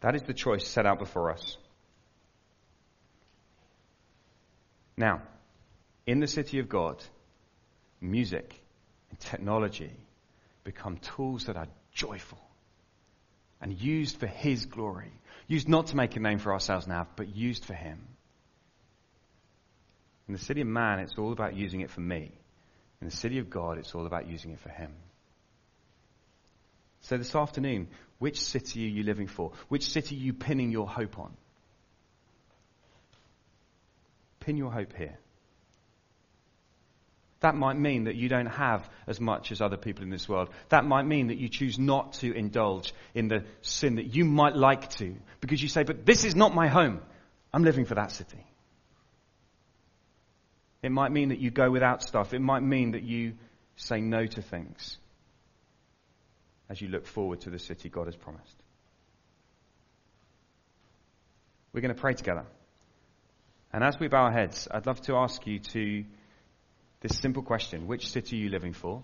That 0.00 0.14
is 0.14 0.22
the 0.22 0.32
choice 0.32 0.66
set 0.66 0.86
out 0.86 0.98
before 0.98 1.30
us. 1.30 1.58
Now, 5.02 5.20
in 6.06 6.20
the 6.20 6.28
city 6.28 6.60
of 6.60 6.68
God, 6.68 7.02
music 8.00 8.54
and 9.10 9.18
technology 9.18 9.90
become 10.62 10.98
tools 10.98 11.46
that 11.46 11.56
are 11.56 11.66
joyful 11.92 12.38
and 13.60 13.72
used 13.72 14.18
for 14.18 14.28
His 14.28 14.66
glory. 14.66 15.10
Used 15.48 15.68
not 15.68 15.88
to 15.88 15.96
make 15.96 16.14
a 16.14 16.20
name 16.20 16.38
for 16.38 16.52
ourselves 16.52 16.86
now, 16.86 17.08
but 17.16 17.34
used 17.34 17.64
for 17.64 17.74
Him. 17.74 17.98
In 20.28 20.34
the 20.34 20.40
city 20.40 20.60
of 20.60 20.68
man, 20.68 21.00
it's 21.00 21.18
all 21.18 21.32
about 21.32 21.56
using 21.56 21.80
it 21.80 21.90
for 21.90 22.00
me. 22.00 22.30
In 23.00 23.08
the 23.08 23.16
city 23.16 23.40
of 23.40 23.50
God, 23.50 23.78
it's 23.78 23.96
all 23.96 24.06
about 24.06 24.28
using 24.28 24.52
it 24.52 24.60
for 24.60 24.68
Him. 24.68 24.92
So 27.00 27.16
this 27.18 27.34
afternoon, 27.34 27.88
which 28.20 28.40
city 28.40 28.86
are 28.86 28.90
you 28.90 29.02
living 29.02 29.26
for? 29.26 29.50
Which 29.68 29.90
city 29.90 30.14
are 30.14 30.20
you 30.20 30.32
pinning 30.32 30.70
your 30.70 30.86
hope 30.86 31.18
on? 31.18 31.36
Pin 34.42 34.56
your 34.56 34.72
hope 34.72 34.92
here. 34.96 35.16
That 37.40 37.54
might 37.54 37.76
mean 37.76 38.04
that 38.04 38.16
you 38.16 38.28
don't 38.28 38.46
have 38.46 38.88
as 39.06 39.20
much 39.20 39.52
as 39.52 39.60
other 39.60 39.76
people 39.76 40.02
in 40.02 40.10
this 40.10 40.28
world. 40.28 40.48
That 40.68 40.84
might 40.84 41.04
mean 41.04 41.28
that 41.28 41.38
you 41.38 41.48
choose 41.48 41.78
not 41.78 42.14
to 42.14 42.32
indulge 42.32 42.92
in 43.14 43.28
the 43.28 43.44
sin 43.62 43.96
that 43.96 44.14
you 44.14 44.24
might 44.24 44.56
like 44.56 44.90
to 44.96 45.14
because 45.40 45.62
you 45.62 45.68
say, 45.68 45.84
but 45.84 46.04
this 46.04 46.24
is 46.24 46.34
not 46.34 46.54
my 46.54 46.66
home. 46.66 47.00
I'm 47.52 47.62
living 47.62 47.84
for 47.84 47.94
that 47.94 48.10
city. 48.10 48.44
It 50.82 50.90
might 50.90 51.12
mean 51.12 51.28
that 51.28 51.38
you 51.38 51.50
go 51.50 51.70
without 51.70 52.02
stuff. 52.02 52.34
It 52.34 52.40
might 52.40 52.62
mean 52.62 52.92
that 52.92 53.02
you 53.04 53.34
say 53.76 54.00
no 54.00 54.26
to 54.26 54.42
things 54.42 54.98
as 56.68 56.80
you 56.80 56.88
look 56.88 57.06
forward 57.06 57.42
to 57.42 57.50
the 57.50 57.58
city 57.60 57.88
God 57.88 58.06
has 58.06 58.16
promised. 58.16 58.56
We're 61.72 61.80
going 61.80 61.94
to 61.94 62.00
pray 62.00 62.14
together. 62.14 62.44
And 63.72 63.82
as 63.82 63.98
we 63.98 64.08
bow 64.08 64.24
our 64.24 64.32
heads, 64.32 64.68
I'd 64.70 64.86
love 64.86 65.00
to 65.02 65.16
ask 65.16 65.46
you 65.46 65.58
to 65.58 66.04
this 67.00 67.18
simple 67.18 67.42
question 67.42 67.86
which 67.86 68.10
city 68.10 68.36
are 68.36 68.44
you 68.44 68.50
living 68.50 68.72
for? 68.72 69.02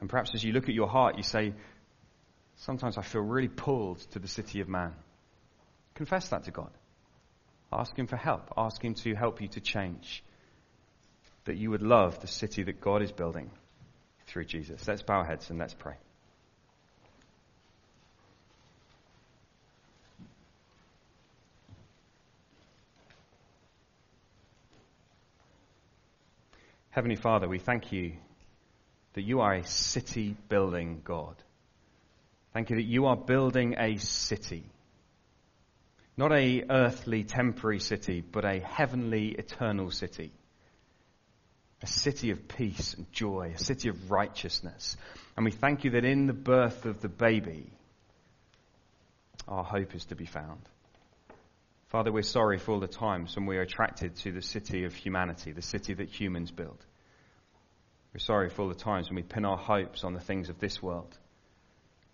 And 0.00 0.08
perhaps 0.08 0.30
as 0.34 0.44
you 0.44 0.52
look 0.52 0.68
at 0.68 0.74
your 0.74 0.88
heart, 0.88 1.16
you 1.16 1.22
say, 1.22 1.54
Sometimes 2.56 2.98
I 2.98 3.02
feel 3.02 3.22
really 3.22 3.48
pulled 3.48 4.00
to 4.12 4.18
the 4.18 4.28
city 4.28 4.60
of 4.60 4.68
man. 4.68 4.92
Confess 5.94 6.28
that 6.28 6.44
to 6.44 6.50
God. 6.50 6.70
Ask 7.72 7.98
Him 7.98 8.06
for 8.06 8.16
help. 8.16 8.52
Ask 8.54 8.84
Him 8.84 8.94
to 8.96 9.14
help 9.14 9.40
you 9.40 9.48
to 9.48 9.60
change. 9.60 10.22
That 11.46 11.56
you 11.56 11.70
would 11.70 11.80
love 11.80 12.20
the 12.20 12.26
city 12.26 12.62
that 12.64 12.82
God 12.82 13.00
is 13.00 13.12
building 13.12 13.50
through 14.26 14.44
Jesus. 14.44 14.86
Let's 14.86 15.02
bow 15.02 15.20
our 15.20 15.24
heads 15.24 15.48
and 15.48 15.58
let's 15.58 15.72
pray. 15.72 15.96
Heavenly 26.90 27.16
Father, 27.16 27.48
we 27.48 27.60
thank 27.60 27.92
you 27.92 28.14
that 29.12 29.22
you 29.22 29.40
are 29.40 29.54
a 29.54 29.64
city 29.64 30.36
building 30.48 31.02
God. 31.04 31.36
Thank 32.52 32.70
you 32.70 32.76
that 32.76 32.84
you 32.84 33.06
are 33.06 33.16
building 33.16 33.76
a 33.78 33.96
city. 33.98 34.64
Not 36.16 36.32
a 36.32 36.64
earthly 36.68 37.22
temporary 37.22 37.78
city, 37.78 38.20
but 38.20 38.44
a 38.44 38.58
heavenly 38.58 39.28
eternal 39.28 39.92
city. 39.92 40.32
A 41.82 41.86
city 41.86 42.32
of 42.32 42.48
peace 42.48 42.94
and 42.94 43.10
joy, 43.12 43.52
a 43.54 43.58
city 43.58 43.88
of 43.88 44.10
righteousness. 44.10 44.96
And 45.36 45.44
we 45.44 45.52
thank 45.52 45.84
you 45.84 45.92
that 45.92 46.04
in 46.04 46.26
the 46.26 46.32
birth 46.32 46.86
of 46.86 47.00
the 47.00 47.08
baby, 47.08 47.70
our 49.46 49.64
hope 49.64 49.94
is 49.94 50.06
to 50.06 50.16
be 50.16 50.26
found. 50.26 50.60
Father, 51.90 52.12
we're 52.12 52.22
sorry 52.22 52.58
for 52.58 52.72
all 52.72 52.80
the 52.80 52.86
times 52.86 53.34
when 53.34 53.46
we 53.46 53.56
are 53.56 53.62
attracted 53.62 54.14
to 54.14 54.30
the 54.30 54.42
city 54.42 54.84
of 54.84 54.94
humanity, 54.94 55.50
the 55.50 55.60
city 55.60 55.92
that 55.94 56.08
humans 56.08 56.52
build. 56.52 56.78
We're 58.14 58.20
sorry 58.20 58.48
for 58.48 58.62
all 58.62 58.68
the 58.68 58.76
times 58.76 59.08
when 59.08 59.16
we 59.16 59.22
pin 59.22 59.44
our 59.44 59.56
hopes 59.56 60.04
on 60.04 60.14
the 60.14 60.20
things 60.20 60.50
of 60.50 60.60
this 60.60 60.80
world, 60.80 61.18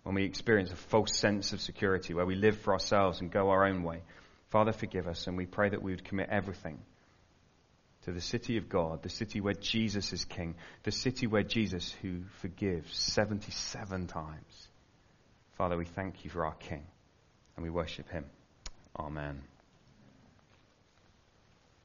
when 0.01 0.15
we 0.15 0.25
experience 0.25 0.71
a 0.71 0.75
false 0.75 1.15
sense 1.15 1.53
of 1.53 1.61
security, 1.61 2.15
where 2.15 2.25
we 2.25 2.35
live 2.35 2.57
for 2.57 2.73
ourselves 2.73 3.21
and 3.21 3.31
go 3.31 3.49
our 3.49 3.67
own 3.67 3.83
way. 3.83 4.01
Father, 4.49 4.71
forgive 4.71 5.07
us, 5.07 5.27
and 5.27 5.37
we 5.37 5.45
pray 5.45 5.69
that 5.69 5.83
we 5.83 5.91
would 5.91 6.03
commit 6.03 6.29
everything 6.31 6.79
to 8.05 8.11
the 8.11 8.21
city 8.21 8.57
of 8.57 8.69
God, 8.69 9.03
the 9.03 9.09
city 9.09 9.41
where 9.41 9.53
Jesus 9.53 10.11
is 10.11 10.25
King, 10.25 10.55
the 10.83 10.91
city 10.91 11.27
where 11.27 11.43
Jesus, 11.43 11.93
who 12.01 12.21
forgives 12.41 12.97
77 12.97 14.07
times. 14.07 14.67
Father, 15.55 15.77
we 15.77 15.85
thank 15.85 16.23
you 16.23 16.31
for 16.31 16.45
our 16.47 16.55
King, 16.55 16.83
and 17.55 17.63
we 17.63 17.69
worship 17.69 18.09
him. 18.09 18.25
Amen. 18.97 19.41